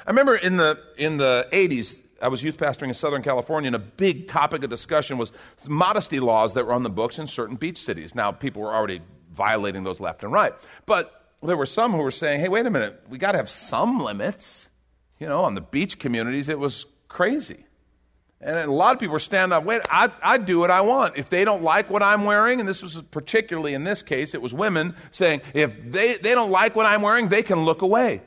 I 0.06 0.10
remember 0.10 0.36
in 0.36 0.58
the, 0.58 0.80
in 0.98 1.18
the 1.18 1.48
80s, 1.52 2.02
I 2.22 2.28
was 2.28 2.44
youth 2.44 2.58
pastoring 2.58 2.90
in 2.90 2.94
Southern 2.94 3.24
California, 3.24 3.68
and 3.68 3.76
a 3.76 3.80
big 3.80 4.28
topic 4.28 4.64
of 4.64 4.70
discussion 4.70 5.18
was 5.18 5.32
modesty 5.68 6.20
laws 6.20 6.54
that 6.54 6.66
were 6.66 6.74
on 6.74 6.84
the 6.84 6.90
books 6.90 7.20
in 7.20 7.28
certain 7.28 7.56
beach 7.56 7.78
cities. 7.78 8.14
Now, 8.14 8.32
people 8.32 8.62
were 8.62 8.74
already 8.74 9.02
violating 9.34 9.84
those 9.84 10.00
left 10.00 10.24
and 10.24 10.32
right. 10.32 10.54
But 10.86 11.22
there 11.42 11.58
were 11.58 11.66
some 11.66 11.92
who 11.92 12.00
were 12.00 12.12
saying, 12.12 12.40
hey, 12.40 12.50
wait 12.50 12.66
a 12.66 12.70
minute, 12.70 13.02
we 13.10 13.18
got 13.18 13.32
to 13.32 13.38
have 13.38 13.50
some 13.50 14.00
limits. 14.00 14.70
You 15.22 15.28
know, 15.28 15.42
on 15.42 15.54
the 15.54 15.62
beach 15.62 16.00
communities, 16.00 16.50
it 16.50 16.58
was 16.58 16.88
crazy. 17.08 17.64
And 18.42 18.58
a 18.58 18.72
lot 18.72 18.96
of 18.96 19.00
people 19.00 19.14
were 19.14 19.20
standing 19.20 19.56
up, 19.56 19.64
wait, 19.64 19.82
I, 19.88 20.10
I 20.24 20.40
do 20.40 20.58
what 20.58 20.72
I 20.72 20.82
want. 20.82 21.16
If 21.16 21.30
they 21.30 21.46
don't 21.46 21.62
like 21.62 21.92
what 21.92 22.02
I'm 22.02 22.24
wearing, 22.24 22.60
and 22.60 22.68
this 22.68 22.82
was 22.82 23.00
particularly 23.12 23.76
in 23.76 23.84
this 23.84 24.02
case, 24.02 24.34
it 24.34 24.42
was 24.42 24.52
women 24.52 24.96
saying, 25.12 25.42
if 25.54 25.92
they, 25.92 26.16
they 26.16 26.34
don't 26.34 26.50
like 26.50 26.76
what 26.76 26.88
I'm 26.88 27.04
wearing, 27.04 27.30
they 27.30 27.44
can 27.44 27.66
look 27.66 27.84
away. 27.84 28.24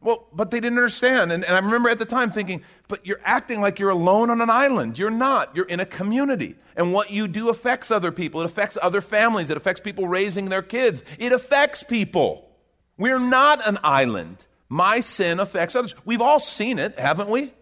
Well, 0.00 0.28
but 0.32 0.52
they 0.52 0.60
didn't 0.60 0.78
understand. 0.78 1.32
And, 1.32 1.44
and, 1.44 1.52
I 1.52 1.58
remember 1.58 1.88
at 1.88 1.98
the 1.98 2.04
time 2.04 2.30
thinking, 2.30 2.62
but 2.86 3.04
you're 3.04 3.20
acting 3.24 3.60
like 3.60 3.80
you're 3.80 3.90
alone 3.90 4.30
on 4.30 4.40
an 4.40 4.48
island. 4.50 5.00
You're 5.00 5.10
not. 5.10 5.56
You're 5.56 5.64
in 5.64 5.80
a 5.80 5.86
community. 5.86 6.54
And 6.76 6.92
what 6.92 7.10
you 7.10 7.26
do 7.26 7.48
affects 7.48 7.90
other 7.90 8.12
people. 8.12 8.42
It 8.42 8.44
affects 8.44 8.78
other 8.80 9.00
families. 9.00 9.50
It 9.50 9.56
affects 9.56 9.80
people 9.80 10.06
raising 10.06 10.44
their 10.44 10.62
kids. 10.62 11.02
It 11.18 11.32
affects 11.32 11.82
people. 11.82 12.48
We're 12.96 13.18
not 13.18 13.66
an 13.66 13.78
island. 13.82 14.46
My 14.68 15.00
sin 15.00 15.40
affects 15.40 15.76
others. 15.76 15.94
We've 16.04 16.20
all 16.20 16.40
seen 16.40 16.78
it, 16.78 16.98
haven't 16.98 17.28
we? 17.28 17.52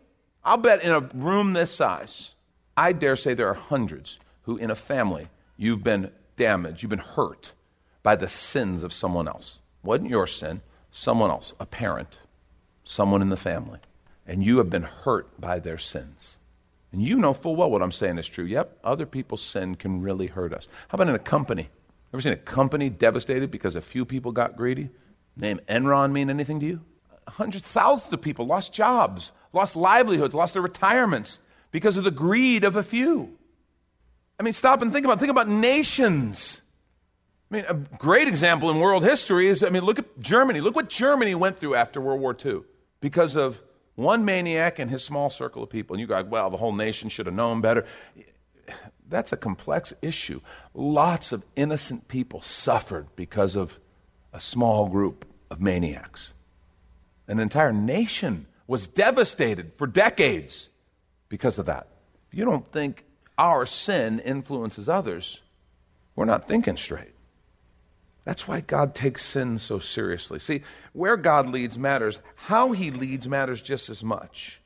I'll 0.45 0.57
bet 0.57 0.83
in 0.83 0.91
a 0.91 1.01
room 1.01 1.53
this 1.53 1.71
size, 1.71 2.35
I 2.77 2.93
dare 2.93 3.17
say 3.17 3.35
there 3.35 3.49
are 3.49 3.55
hundreds 3.55 4.19
who, 4.43 4.57
in 4.57 4.71
a 4.71 4.75
family, 4.75 5.29
you've 5.57 5.83
been 5.83 6.11
damaged, 6.37 6.83
you've 6.83 6.91
been 6.91 6.99
hurt 6.99 7.53
by 8.03 8.17
the 8.17 8.29
sins 8.29 8.83
of 8.83 8.93
someone 8.93 9.29
else. 9.29 9.59
Wasn't 9.83 10.11
your 10.11 10.27
sin, 10.27 10.61
someone 10.91 11.31
else, 11.31 11.55
a 11.61 11.67
parent, 11.67 12.19
someone 12.85 13.23
in 13.23 13.31
the 13.31 13.37
family, 13.37 13.79
and 14.27 14.45
you 14.45 14.59
have 14.59 14.71
been 14.71 14.83
hurt 14.83 15.41
by 15.41 15.59
their 15.59 15.79
sins. 15.79 16.37
And 16.93 17.03
you 17.03 17.17
know 17.17 17.35
full 17.35 17.57
well 17.57 17.71
what 17.71 17.83
I'm 17.83 17.93
saying 17.93 18.19
is 18.19 18.29
true. 18.29 18.45
Yep, 18.45 18.79
other 18.85 19.07
people's 19.07 19.43
sin 19.43 19.75
can 19.75 20.01
really 20.01 20.29
hurt 20.29 20.53
us. 20.53 20.69
How 20.89 20.97
about 20.97 21.09
in 21.09 21.15
a 21.15 21.19
company? 21.19 21.69
Ever 22.13 22.21
seen 22.21 22.33
a 22.33 22.37
company 22.37 22.89
devastated 22.89 23.51
because 23.51 23.75
a 23.75 23.81
few 23.81 24.05
people 24.05 24.31
got 24.31 24.57
greedy? 24.57 24.91
Name 25.37 25.61
Enron 25.69 26.13
mean 26.13 26.31
anything 26.31 26.61
to 26.61 26.67
you? 26.67 26.81
Hundreds, 27.27 27.67
thousands 27.67 28.13
of 28.13 28.21
people 28.21 28.47
lost 28.47 28.73
jobs, 28.73 29.33
lost 29.53 29.77
livelihoods, 29.77 30.35
lost 30.35 30.53
their 30.53 30.63
retirements 30.63 31.39
because 31.71 31.97
of 31.97 32.05
the 32.05 32.11
greed 32.11 32.65
of 32.65 32.77
a 32.77 32.83
few. 32.83 33.37
I 34.39 34.43
mean, 34.43 34.53
stop 34.53 34.83
and 34.83 34.93
think 34.93 35.05
about 35.05 35.19
think 35.19 35.31
about 35.31 35.49
nations. 35.49 36.61
I 37.51 37.57
mean, 37.57 37.65
a 37.69 37.75
great 37.75 38.29
example 38.29 38.71
in 38.71 38.79
world 38.79 39.05
history 39.05 39.49
is 39.49 39.63
I 39.63 39.71
mean, 39.71 39.85
look 39.85 39.99
at 39.99 40.21
Germany. 40.21 40.61
Look 40.61 40.77
what 40.77 40.89
Germany 40.89 41.35
went 41.35 41.59
through 41.59 41.77
after 41.77 42.01
World 42.01 42.21
War 42.21 42.37
II 42.45 42.63
because 43.01 43.37
of 43.37 43.61
one 43.95 44.25
maniac 44.25 44.79
and 44.79 44.91
his 44.91 45.05
small 45.05 45.31
circle 45.31 45.63
of 45.63 45.71
people. 45.71 45.95
And 45.95 46.01
you 46.01 46.07
go, 46.07 46.23
well, 46.25 46.51
the 46.51 46.57
whole 46.57 46.73
nation 46.73 47.09
should 47.09 47.27
have 47.27 47.35
known 47.35 47.61
better. 47.61 47.85
That's 49.09 49.33
a 49.33 49.37
complex 49.37 49.93
issue. 50.03 50.41
Lots 50.73 51.33
of 51.33 51.45
innocent 51.55 52.09
people 52.09 52.41
suffered 52.41 53.07
because 53.15 53.57
of 53.57 53.79
a 54.33 54.41
small 54.41 54.89
group 54.89 55.27
of 55.51 55.61
maniacs. 55.61 56.33
An 57.27 57.41
entire 57.41 57.73
nation 57.73 58.47
was 58.67 58.87
devastated 58.87 59.73
for 59.77 59.87
decades 59.87 60.69
because 61.29 61.59
of 61.59 61.67
that. 61.67 61.89
If 62.31 62.39
you 62.39 62.45
don't 62.45 62.71
think 62.73 63.05
our 63.39 63.67
sin 63.67 64.21
influences 64.21 64.89
others, 64.89 65.41
we're 66.17 66.25
not 66.25 66.49
thinking 66.49 66.77
straight. 66.77 67.15
That's 68.25 68.49
why 68.49 68.61
God 68.61 68.95
takes 68.95 69.25
sin 69.25 69.59
so 69.59 69.79
seriously. 69.79 70.39
See, 70.39 70.63
where 70.93 71.17
God 71.17 71.49
leads 71.49 71.77
matters, 71.77 72.19
how 72.37 72.73
he 72.73 72.91
leads 72.91 73.29
matters 73.29 73.61
just 73.61 73.91
as 73.91 74.03
much. 74.03 74.61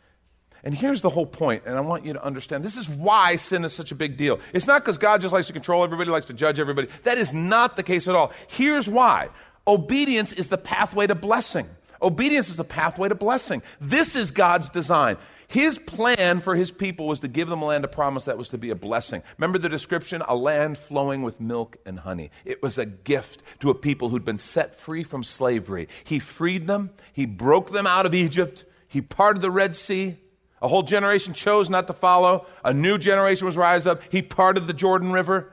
And 0.64 0.74
here's 0.74 1.02
the 1.02 1.08
whole 1.08 1.26
point, 1.26 1.62
and 1.66 1.76
I 1.76 1.80
want 1.80 2.04
you 2.04 2.12
to 2.12 2.24
understand 2.24 2.64
this 2.64 2.76
is 2.76 2.88
why 2.88 3.36
sin 3.36 3.64
is 3.64 3.72
such 3.72 3.92
a 3.92 3.94
big 3.94 4.16
deal. 4.16 4.40
It's 4.52 4.66
not 4.66 4.82
because 4.82 4.98
God 4.98 5.20
just 5.20 5.32
likes 5.32 5.46
to 5.48 5.52
control 5.52 5.84
everybody, 5.84 6.10
likes 6.10 6.26
to 6.26 6.32
judge 6.34 6.58
everybody. 6.58 6.88
That 7.04 7.18
is 7.18 7.32
not 7.32 7.76
the 7.76 7.82
case 7.82 8.08
at 8.08 8.14
all. 8.14 8.32
Here's 8.48 8.88
why 8.88 9.30
obedience 9.66 10.32
is 10.32 10.48
the 10.48 10.58
pathway 10.58 11.06
to 11.06 11.14
blessing. 11.14 11.68
Obedience 12.00 12.48
is 12.48 12.56
the 12.56 12.64
pathway 12.64 13.08
to 13.08 13.14
blessing. 13.14 13.62
This 13.80 14.16
is 14.16 14.30
God's 14.30 14.68
design. 14.68 15.16
His 15.48 15.78
plan 15.78 16.40
for 16.40 16.54
his 16.54 16.70
people 16.70 17.08
was 17.08 17.20
to 17.20 17.28
give 17.28 17.48
them 17.48 17.62
a 17.62 17.66
land 17.66 17.84
of 17.84 17.90
promise 17.90 18.26
that 18.26 18.36
was 18.36 18.50
to 18.50 18.58
be 18.58 18.68
a 18.68 18.74
blessing. 18.74 19.22
Remember 19.38 19.58
the 19.58 19.70
description? 19.70 20.22
A 20.28 20.36
land 20.36 20.76
flowing 20.76 21.22
with 21.22 21.40
milk 21.40 21.78
and 21.86 21.98
honey. 21.98 22.30
It 22.44 22.62
was 22.62 22.76
a 22.76 22.84
gift 22.84 23.42
to 23.60 23.70
a 23.70 23.74
people 23.74 24.10
who'd 24.10 24.26
been 24.26 24.38
set 24.38 24.78
free 24.78 25.04
from 25.04 25.24
slavery. 25.24 25.88
He 26.04 26.18
freed 26.18 26.66
them, 26.66 26.90
he 27.14 27.24
broke 27.24 27.72
them 27.72 27.86
out 27.86 28.04
of 28.04 28.14
Egypt, 28.14 28.64
he 28.88 29.00
parted 29.00 29.40
the 29.40 29.50
Red 29.50 29.74
Sea. 29.74 30.18
A 30.60 30.68
whole 30.68 30.82
generation 30.82 31.34
chose 31.34 31.70
not 31.70 31.86
to 31.86 31.92
follow. 31.92 32.46
A 32.64 32.74
new 32.74 32.98
generation 32.98 33.46
was 33.46 33.56
rise 33.56 33.86
up. 33.86 34.02
He 34.10 34.22
parted 34.22 34.66
the 34.66 34.72
Jordan 34.72 35.12
River. 35.12 35.52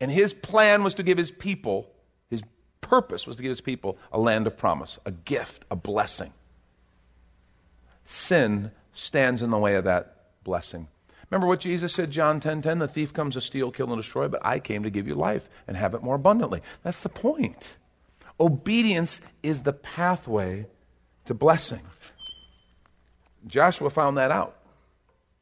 And 0.00 0.10
his 0.10 0.32
plan 0.32 0.82
was 0.82 0.94
to 0.94 1.02
give 1.02 1.16
his 1.16 1.30
people, 1.30 1.88
purpose 2.88 3.26
was 3.26 3.36
to 3.36 3.42
give 3.42 3.50
his 3.50 3.60
people 3.60 3.98
a 4.12 4.18
land 4.18 4.46
of 4.46 4.56
promise, 4.56 4.98
a 5.04 5.12
gift, 5.12 5.64
a 5.70 5.76
blessing. 5.76 6.32
Sin 8.04 8.70
stands 8.92 9.42
in 9.42 9.50
the 9.50 9.58
way 9.58 9.74
of 9.74 9.84
that 9.84 10.16
blessing. 10.44 10.88
Remember 11.30 11.48
what 11.48 11.60
Jesus 11.60 11.92
said, 11.92 12.10
John 12.10 12.40
10 12.40 12.62
10, 12.62 12.78
the 12.78 12.88
thief 12.88 13.12
comes 13.12 13.34
to 13.34 13.40
steal, 13.40 13.72
kill, 13.72 13.92
and 13.92 14.00
destroy, 14.00 14.28
but 14.28 14.44
I 14.44 14.60
came 14.60 14.84
to 14.84 14.90
give 14.90 15.08
you 15.08 15.14
life 15.14 15.48
and 15.66 15.76
have 15.76 15.94
it 15.94 16.02
more 16.02 16.14
abundantly. 16.14 16.62
That's 16.82 17.00
the 17.00 17.08
point. 17.08 17.76
Obedience 18.38 19.20
is 19.42 19.62
the 19.62 19.72
pathway 19.72 20.66
to 21.24 21.34
blessing. 21.34 21.82
Joshua 23.46 23.90
found 23.90 24.18
that 24.18 24.30
out. 24.30 24.56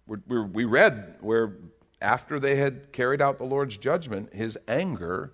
we 0.06 0.40
we 0.40 0.64
read 0.64 1.16
where 1.20 1.52
after 2.00 2.38
they 2.38 2.56
had 2.56 2.92
carried 2.92 3.20
out 3.20 3.38
the 3.38 3.44
Lord's 3.44 3.76
judgment, 3.76 4.32
his 4.32 4.58
anger, 4.68 5.32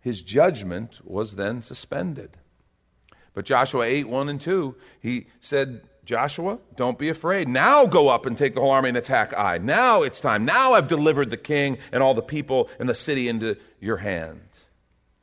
his 0.00 0.22
judgment 0.22 1.00
was 1.04 1.34
then 1.36 1.62
suspended. 1.62 2.36
But 3.34 3.44
Joshua 3.44 3.84
8, 3.84 4.08
1 4.08 4.28
and 4.28 4.40
2, 4.40 4.74
he 5.00 5.26
said, 5.40 5.82
Joshua, 6.04 6.58
don't 6.76 6.98
be 6.98 7.10
afraid. 7.10 7.48
Now 7.48 7.86
go 7.86 8.08
up 8.08 8.24
and 8.24 8.36
take 8.36 8.54
the 8.54 8.60
whole 8.60 8.70
army 8.70 8.88
and 8.88 8.98
attack 8.98 9.34
Ai. 9.34 9.58
Now 9.58 10.02
it's 10.02 10.20
time. 10.20 10.44
Now 10.46 10.72
I've 10.72 10.88
delivered 10.88 11.30
the 11.30 11.36
king 11.36 11.78
and 11.92 12.02
all 12.02 12.14
the 12.14 12.22
people 12.22 12.70
and 12.78 12.88
the 12.88 12.94
city 12.94 13.28
into 13.28 13.56
your 13.78 13.98
hand. 13.98 14.40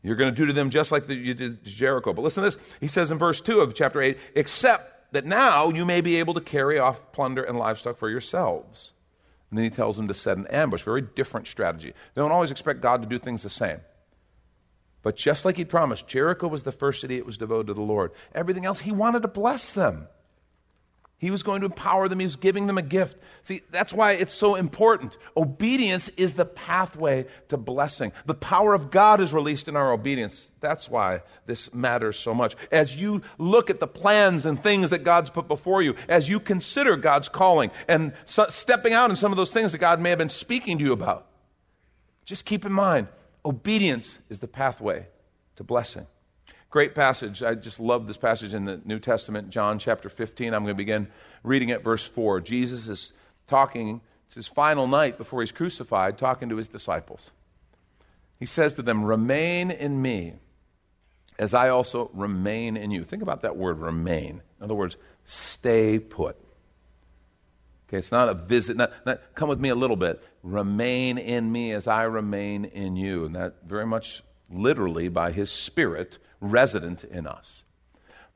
You're 0.03 0.15
going 0.15 0.31
to 0.31 0.35
do 0.35 0.45
to 0.45 0.53
them 0.53 0.69
just 0.69 0.91
like 0.91 1.07
the, 1.07 1.15
you 1.15 1.33
did 1.33 1.65
to 1.65 1.71
Jericho. 1.71 2.13
But 2.13 2.21
listen 2.21 2.43
to 2.43 2.51
this. 2.51 2.63
He 2.79 2.87
says 2.87 3.09
in 3.09 3.17
verse 3.17 3.41
2 3.41 3.61
of 3.61 3.73
chapter 3.73 3.99
8, 3.99 4.17
except 4.35 5.11
that 5.13 5.25
now 5.25 5.71
you 5.71 5.85
may 5.85 6.01
be 6.01 6.17
able 6.17 6.35
to 6.35 6.41
carry 6.41 6.77
off 6.77 7.11
plunder 7.11 7.43
and 7.43 7.57
livestock 7.57 7.97
for 7.97 8.09
yourselves. 8.09 8.93
And 9.49 9.57
then 9.57 9.63
he 9.63 9.71
tells 9.71 9.97
them 9.97 10.07
to 10.07 10.13
set 10.13 10.37
an 10.37 10.45
ambush. 10.47 10.83
Very 10.83 11.01
different 11.01 11.47
strategy. 11.47 11.93
They 12.13 12.21
don't 12.21 12.31
always 12.31 12.51
expect 12.51 12.81
God 12.81 13.01
to 13.01 13.07
do 13.07 13.17
things 13.17 13.41
the 13.41 13.49
same. 13.49 13.79
But 15.05 15.17
just 15.17 15.45
like 15.45 15.55
he 15.55 15.65
promised, 15.65 16.07
Jericho 16.07 16.47
was 16.47 16.63
the 16.63 16.71
first 16.71 16.99
city 16.99 17.17
it 17.17 17.27
was 17.27 17.37
devoted 17.37 17.67
to 17.67 17.75
the 17.75 17.81
Lord. 17.81 18.11
Everything 18.33 18.65
else, 18.65 18.81
he 18.81 18.91
wanted 18.91 19.21
to 19.21 19.27
bless 19.27 19.71
them. 19.71 20.07
He 21.19 21.29
was 21.29 21.43
going 21.43 21.61
to 21.61 21.67
empower 21.67 22.09
them. 22.09 22.17
He 22.17 22.25
was 22.25 22.37
giving 22.37 22.65
them 22.65 22.79
a 22.79 22.81
gift. 22.81 23.15
See, 23.43 23.61
that's 23.69 23.93
why 23.93 24.13
it's 24.13 24.33
so 24.33 24.55
important. 24.55 25.15
Obedience 25.37 26.09
is 26.17 26.33
the 26.33 26.43
pathway 26.43 27.27
to 27.49 27.55
blessing. 27.55 28.13
The 28.25 28.33
power 28.33 28.73
of 28.73 28.89
God 28.89 29.21
is 29.21 29.31
released 29.31 29.67
in 29.67 29.75
our 29.75 29.91
obedience. 29.91 30.49
That's 30.59 30.89
why 30.89 31.21
this 31.45 31.71
matters 31.71 32.17
so 32.17 32.33
much. 32.33 32.55
As 32.71 32.95
you 32.95 33.21
look 33.37 33.69
at 33.69 33.79
the 33.79 33.87
plans 33.87 34.43
and 34.43 34.61
things 34.61 34.89
that 34.89 35.03
God's 35.03 35.29
put 35.29 35.47
before 35.47 35.83
you, 35.83 35.93
as 36.09 36.27
you 36.27 36.39
consider 36.39 36.97
God's 36.97 37.29
calling 37.29 37.69
and 37.87 38.13
so 38.25 38.47
stepping 38.49 38.93
out 38.93 39.11
in 39.11 39.15
some 39.15 39.31
of 39.31 39.37
those 39.37 39.53
things 39.53 39.71
that 39.73 39.77
God 39.77 40.01
may 40.01 40.09
have 40.09 40.17
been 40.17 40.29
speaking 40.29 40.79
to 40.79 40.83
you 40.83 40.93
about, 40.93 41.27
just 42.25 42.43
keep 42.43 42.65
in 42.65 42.73
mind 42.73 43.07
obedience 43.45 44.19
is 44.29 44.39
the 44.39 44.47
pathway 44.47 45.07
to 45.55 45.63
blessing. 45.63 46.07
Great 46.69 46.95
passage. 46.95 47.41
I 47.41 47.55
just 47.55 47.79
love 47.79 48.07
this 48.07 48.17
passage 48.17 48.53
in 48.53 48.65
the 48.65 48.81
New 48.83 48.99
Testament, 48.99 49.49
John 49.49 49.79
chapter 49.79 50.09
15. 50.09 50.53
I'm 50.53 50.63
going 50.63 50.73
to 50.73 50.77
begin 50.77 51.07
reading 51.43 51.71
at 51.71 51.83
verse 51.83 52.05
4. 52.05 52.41
Jesus 52.41 52.89
is 52.89 53.13
talking, 53.47 54.01
it's 54.25 54.35
his 54.35 54.47
final 54.47 54.87
night 54.87 55.17
before 55.17 55.41
he's 55.41 55.53
crucified, 55.53 56.17
talking 56.17 56.49
to 56.49 56.57
his 56.57 56.67
disciples. 56.67 57.31
He 58.39 58.45
says 58.45 58.73
to 58.73 58.81
them, 58.81 59.05
Remain 59.05 59.71
in 59.71 60.01
me 60.01 60.33
as 61.37 61.53
I 61.53 61.69
also 61.69 62.09
remain 62.13 62.75
in 62.77 62.91
you. 62.91 63.03
Think 63.03 63.21
about 63.21 63.41
that 63.43 63.55
word, 63.55 63.79
remain. 63.79 64.41
In 64.59 64.63
other 64.63 64.73
words, 64.73 64.97
stay 65.23 65.99
put. 65.99 66.37
Okay, 67.87 67.97
it's 67.97 68.11
not 68.11 68.29
a 68.29 68.33
visit, 68.33 68.77
not, 68.77 68.91
not 69.05 69.21
come 69.35 69.47
with 69.47 69.59
me 69.59 69.69
a 69.69 69.75
little 69.75 69.95
bit. 69.95 70.23
Remain 70.41 71.17
in 71.17 71.51
me 71.51 71.71
as 71.71 71.87
I 71.87 72.03
remain 72.03 72.65
in 72.65 72.95
you. 72.95 73.25
And 73.25 73.35
that 73.35 73.57
very 73.65 73.85
much 73.85 74.23
literally 74.49 75.07
by 75.07 75.31
his 75.31 75.51
spirit 75.51 76.17
resident 76.41 77.03
in 77.03 77.27
us. 77.27 77.63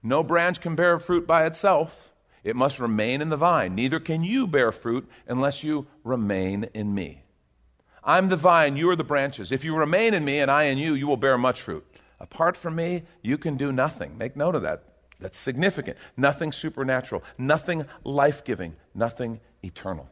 No 0.04 0.24
branch 0.24 0.62
can 0.62 0.76
bear 0.76 1.00
fruit 1.00 1.28
by 1.28 1.46
itself, 1.46 2.12
it 2.44 2.56
must 2.56 2.80
remain 2.80 3.22
in 3.22 3.30
the 3.30 3.38
vine. 3.38 3.76
Neither 3.76 4.00
can 4.00 4.24
you 4.24 4.48
bear 4.48 4.72
fruit 4.72 5.10
unless 5.28 5.64
you 5.64 5.88
remain 6.04 6.70
in 6.74 6.94
me. 6.94 7.24
I'm 8.04 8.30
the 8.30 8.38
vine, 8.38 8.78
you 8.78 8.90
are 8.90 8.96
the 8.96 9.04
branches. 9.04 9.52
If 9.52 9.66
you 9.66 9.76
remain 9.76 10.14
in 10.14 10.24
me 10.24 10.40
and 10.40 10.50
I 10.50 10.64
in 10.64 10.78
you, 10.78 10.94
you 10.94 11.06
will 11.06 11.18
bear 11.18 11.38
much 11.38 11.62
fruit. 11.62 11.86
Apart 12.20 12.56
from 12.56 12.76
me, 12.76 13.04
you 13.22 13.38
can 13.38 13.58
do 13.58 13.72
nothing. 13.72 14.18
Make 14.18 14.38
note 14.38 14.56
of 14.56 14.62
that. 14.62 14.84
That's 15.20 15.38
significant. 15.38 15.98
Nothing 16.16 16.52
supernatural, 16.52 17.24
nothing 17.38 17.86
life 18.04 18.44
giving, 18.44 18.76
nothing 18.96 19.42
eternal. 19.64 20.10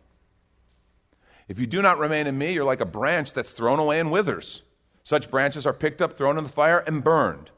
If 1.48 1.60
you 1.60 1.68
do 1.68 1.82
not 1.82 1.98
remain 1.98 2.28
in 2.28 2.38
me, 2.38 2.52
you're 2.52 2.66
like 2.66 2.82
a 2.82 2.86
branch 2.86 3.34
that's 3.34 3.52
thrown 3.52 3.80
away 3.80 4.00
and 4.00 4.12
withers. 4.12 4.64
Such 5.04 5.32
branches 5.32 5.66
are 5.66 5.74
picked 5.74 6.02
up, 6.02 6.18
thrown 6.18 6.38
in 6.38 6.44
the 6.44 6.50
fire, 6.50 6.80
and 6.80 7.04
burned. 7.04 7.50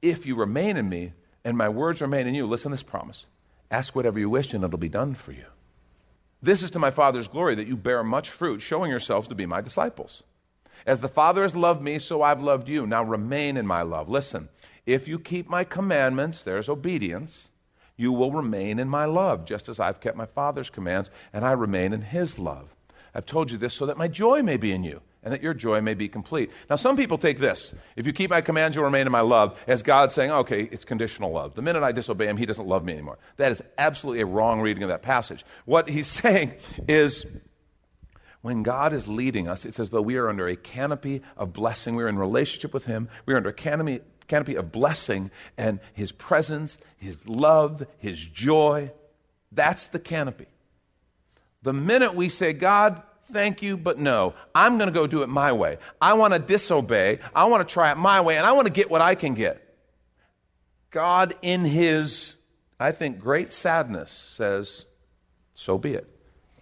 If 0.00 0.24
you 0.24 0.34
remain 0.34 0.78
in 0.78 0.88
me 0.88 1.12
and 1.44 1.58
my 1.58 1.68
words 1.68 2.00
remain 2.00 2.26
in 2.26 2.34
you, 2.34 2.46
listen 2.46 2.70
to 2.70 2.76
this 2.76 2.82
promise 2.82 3.26
ask 3.70 3.94
whatever 3.94 4.18
you 4.18 4.28
wish 4.28 4.52
and 4.52 4.64
it'll 4.64 4.78
be 4.78 4.88
done 4.88 5.14
for 5.14 5.30
you. 5.30 5.44
This 6.42 6.62
is 6.62 6.70
to 6.72 6.78
my 6.78 6.90
Father's 6.90 7.28
glory 7.28 7.54
that 7.54 7.68
you 7.68 7.76
bear 7.76 8.02
much 8.02 8.30
fruit, 8.30 8.60
showing 8.60 8.90
yourselves 8.90 9.28
to 9.28 9.34
be 9.34 9.46
my 9.46 9.60
disciples. 9.60 10.22
As 10.86 11.00
the 11.00 11.08
Father 11.08 11.42
has 11.42 11.54
loved 11.54 11.82
me, 11.82 11.98
so 11.98 12.22
I've 12.22 12.40
loved 12.40 12.68
you. 12.68 12.86
Now 12.86 13.04
remain 13.04 13.56
in 13.56 13.66
my 13.66 13.82
love. 13.82 14.08
Listen, 14.08 14.48
if 14.86 15.08
you 15.08 15.18
keep 15.18 15.48
my 15.48 15.64
commandments, 15.64 16.42
there's 16.42 16.68
obedience, 16.68 17.48
you 17.96 18.12
will 18.12 18.32
remain 18.32 18.78
in 18.78 18.88
my 18.88 19.04
love, 19.04 19.44
just 19.44 19.68
as 19.68 19.78
I've 19.78 20.00
kept 20.00 20.16
my 20.16 20.26
Father's 20.26 20.70
commands 20.70 21.10
and 21.32 21.44
I 21.44 21.52
remain 21.52 21.92
in 21.92 22.00
his 22.00 22.38
love. 22.38 22.74
I've 23.14 23.26
told 23.26 23.50
you 23.50 23.58
this 23.58 23.74
so 23.74 23.86
that 23.86 23.98
my 23.98 24.08
joy 24.08 24.42
may 24.42 24.56
be 24.56 24.72
in 24.72 24.84
you 24.84 25.02
and 25.22 25.34
that 25.34 25.42
your 25.42 25.52
joy 25.52 25.80
may 25.80 25.94
be 25.94 26.08
complete. 26.08 26.50
Now, 26.70 26.76
some 26.76 26.96
people 26.96 27.18
take 27.18 27.38
this 27.38 27.74
if 27.96 28.06
you 28.06 28.12
keep 28.12 28.30
my 28.30 28.40
commands, 28.40 28.74
you'll 28.74 28.84
remain 28.84 29.06
in 29.06 29.12
my 29.12 29.20
love, 29.20 29.58
as 29.66 29.82
God 29.82 30.12
saying, 30.12 30.30
okay, 30.30 30.62
it's 30.72 30.84
conditional 30.84 31.32
love. 31.32 31.54
The 31.54 31.62
minute 31.62 31.82
I 31.82 31.92
disobey 31.92 32.26
him, 32.26 32.36
he 32.36 32.46
doesn't 32.46 32.66
love 32.66 32.84
me 32.84 32.94
anymore. 32.94 33.18
That 33.36 33.52
is 33.52 33.62
absolutely 33.76 34.22
a 34.22 34.26
wrong 34.26 34.60
reading 34.60 34.82
of 34.82 34.88
that 34.88 35.02
passage. 35.02 35.44
What 35.66 35.88
he's 35.88 36.06
saying 36.22 36.54
is, 36.88 37.26
when 38.42 38.62
God 38.62 38.94
is 38.94 39.06
leading 39.06 39.48
us, 39.48 39.66
it's 39.66 39.78
as 39.78 39.90
though 39.90 40.00
we 40.00 40.16
are 40.16 40.30
under 40.30 40.48
a 40.48 40.56
canopy 40.56 41.20
of 41.36 41.52
blessing. 41.52 41.94
We're 41.94 42.08
in 42.08 42.18
relationship 42.18 42.72
with 42.72 42.86
Him. 42.86 43.10
We're 43.26 43.36
under 43.36 43.50
a 43.50 43.54
canopy, 43.54 44.00
canopy 44.30 44.54
of 44.54 44.72
blessing 44.72 45.30
and 45.58 45.80
His 45.92 46.12
presence, 46.12 46.78
His 46.96 47.28
love, 47.28 47.86
His 47.98 48.18
joy. 48.18 48.90
That's 49.52 49.88
the 49.88 49.98
canopy. 49.98 50.46
The 51.62 51.74
minute 51.74 52.14
we 52.14 52.30
say, 52.30 52.54
God, 52.54 53.02
thank 53.32 53.60
you, 53.60 53.76
but 53.76 53.98
no. 53.98 54.34
I'm 54.54 54.78
going 54.78 54.88
to 54.88 54.94
go 54.94 55.06
do 55.06 55.22
it 55.22 55.28
my 55.28 55.52
way. 55.52 55.76
I 56.00 56.14
want 56.14 56.32
to 56.32 56.38
disobey. 56.38 57.18
I 57.34 57.44
want 57.44 57.68
to 57.68 57.70
try 57.70 57.90
it 57.90 57.96
my 57.98 58.22
way, 58.22 58.36
and 58.38 58.46
I 58.46 58.52
want 58.52 58.66
to 58.66 58.72
get 58.72 58.90
what 58.90 59.02
I 59.02 59.14
can 59.14 59.34
get. 59.34 59.62
God, 60.90 61.34
in 61.42 61.64
His, 61.64 62.34
I 62.78 62.92
think, 62.92 63.18
great 63.20 63.52
sadness, 63.52 64.10
says, 64.10 64.86
so 65.54 65.76
be 65.76 65.92
it. 65.94 66.08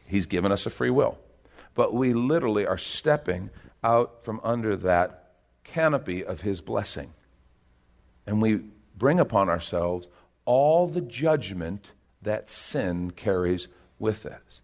He's 0.07 0.26
given 0.26 0.50
us 0.50 0.66
a 0.66 0.70
free 0.70 0.90
will. 0.90 1.18
but 1.78 1.94
we 1.94 2.12
literally 2.12 2.66
are 2.66 2.76
stepping 2.76 3.50
out 3.85 4.24
from 4.24 4.40
under 4.42 4.74
that 4.74 5.37
canopy 5.62 6.24
of 6.24 6.40
His 6.40 6.61
blessing. 6.61 7.14
And 8.28 8.42
we 8.42 8.60
bring 8.96 9.18
upon 9.18 9.48
ourselves 9.48 10.08
all 10.44 10.86
the 10.86 11.00
judgment 11.00 11.92
that 12.22 12.50
sin 12.50 13.10
carries 13.10 13.68
with 13.98 14.26
us. 14.26 14.60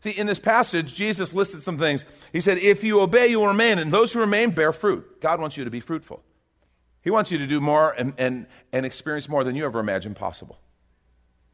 See, 0.00 0.10
in 0.10 0.26
this 0.26 0.38
passage, 0.38 0.94
Jesus 0.94 1.32
listed 1.32 1.62
some 1.62 1.78
things. 1.78 2.04
He 2.32 2.40
said, 2.40 2.58
If 2.58 2.84
you 2.84 3.00
obey, 3.00 3.26
you 3.26 3.40
will 3.40 3.48
remain, 3.48 3.78
and 3.78 3.92
those 3.92 4.12
who 4.12 4.20
remain 4.20 4.52
bear 4.52 4.72
fruit. 4.72 5.20
God 5.20 5.40
wants 5.40 5.56
you 5.56 5.64
to 5.64 5.70
be 5.70 5.80
fruitful. 5.80 6.22
He 7.02 7.10
wants 7.10 7.32
you 7.32 7.38
to 7.38 7.46
do 7.46 7.60
more 7.60 7.92
and, 7.92 8.12
and, 8.18 8.46
and 8.72 8.86
experience 8.86 9.28
more 9.28 9.42
than 9.42 9.56
you 9.56 9.64
ever 9.64 9.80
imagined 9.80 10.14
possible. 10.16 10.58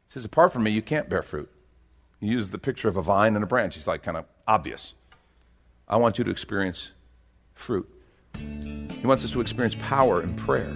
He 0.07 0.13
says, 0.13 0.25
Apart 0.25 0.53
from 0.53 0.63
me, 0.63 0.71
you 0.71 0.83
can't 0.83 1.09
bear 1.09 1.23
fruit. 1.23 1.49
He 2.19 2.27
uses 2.27 2.51
the 2.51 2.59
picture 2.59 2.87
of 2.87 2.97
a 2.97 3.01
vine 3.01 3.35
and 3.35 3.43
a 3.43 3.47
branch. 3.47 3.75
He's 3.75 3.87
like 3.87 4.03
kind 4.03 4.17
of 4.17 4.25
obvious. 4.47 4.93
I 5.87 5.97
want 5.97 6.19
you 6.19 6.23
to 6.23 6.31
experience 6.31 6.91
fruit. 7.53 7.89
He 8.37 9.07
wants 9.07 9.23
us 9.23 9.31
to 9.31 9.41
experience 9.41 9.75
power 9.81 10.21
in 10.21 10.33
prayer. 10.35 10.75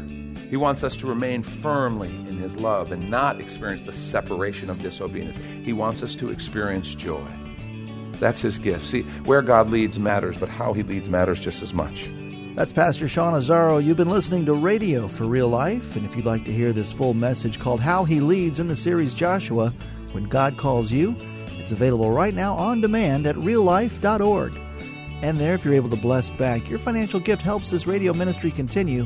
He 0.50 0.58
wants 0.58 0.84
us 0.84 0.98
to 0.98 1.08
remain 1.08 1.44
firmly 1.44 2.10
in 2.10 2.38
His 2.38 2.56
love 2.56 2.92
and 2.92 3.10
not 3.10 3.40
experience 3.40 3.84
the 3.84 3.94
separation 3.94 4.70
of 4.70 4.82
disobedience. 4.82 5.38
He 5.64 5.74
wants 5.74 6.02
us 6.02 6.16
to 6.16 6.32
experience 6.32 6.96
joy. 6.96 7.28
That's 8.14 8.42
His 8.42 8.58
gift. 8.58 8.86
See, 8.86 9.04
where 9.26 9.44
God 9.44 9.70
leads 9.70 10.00
matters, 10.00 10.38
but 10.40 10.50
how 10.50 10.74
He 10.74 10.82
leads 10.82 11.08
matters 11.08 11.40
just 11.40 11.62
as 11.62 11.74
much. 11.74 12.10
That's 12.56 12.74
Pastor 12.74 13.08
Sean 13.08 13.34
Azzaro. 13.34 13.82
You've 13.82 13.96
been 13.96 14.10
listening 14.10 14.46
to 14.48 14.54
Radio 14.54 15.08
for 15.08 15.26
Real 15.26 15.50
Life, 15.50 15.96
and 15.96 16.04
if 16.04 16.16
you'd 16.16 16.26
like 16.26 16.46
to 16.46 16.52
hear 16.52 16.74
this 16.74 16.92
full 16.92 17.14
message 17.14 17.60
called 17.60 17.80
How 17.80 18.04
He 18.04 18.20
Leads 18.20 18.60
in 18.60 18.68
the 18.68 18.76
series 18.76 19.14
Joshua, 19.14 19.72
When 20.14 20.24
God 20.24 20.58
Calls 20.58 20.92
You, 20.92 21.16
it's 21.60 21.72
available 21.72 22.12
right 22.12 22.34
now 22.34 22.56
on 22.56 22.82
demand 22.82 23.28
at 23.28 23.36
reallife.org. 23.36 24.60
And 25.22 25.38
there, 25.38 25.54
if 25.54 25.64
you're 25.64 25.74
able 25.76 25.90
to 25.90 25.96
bless 25.96 26.32
back, 26.32 26.70
your 26.70 26.80
financial 26.80 27.20
gift 27.20 27.44
helps 27.44 27.70
this 27.70 27.86
radio 27.86 28.14
ministry 28.14 28.52
continue. 28.52 29.06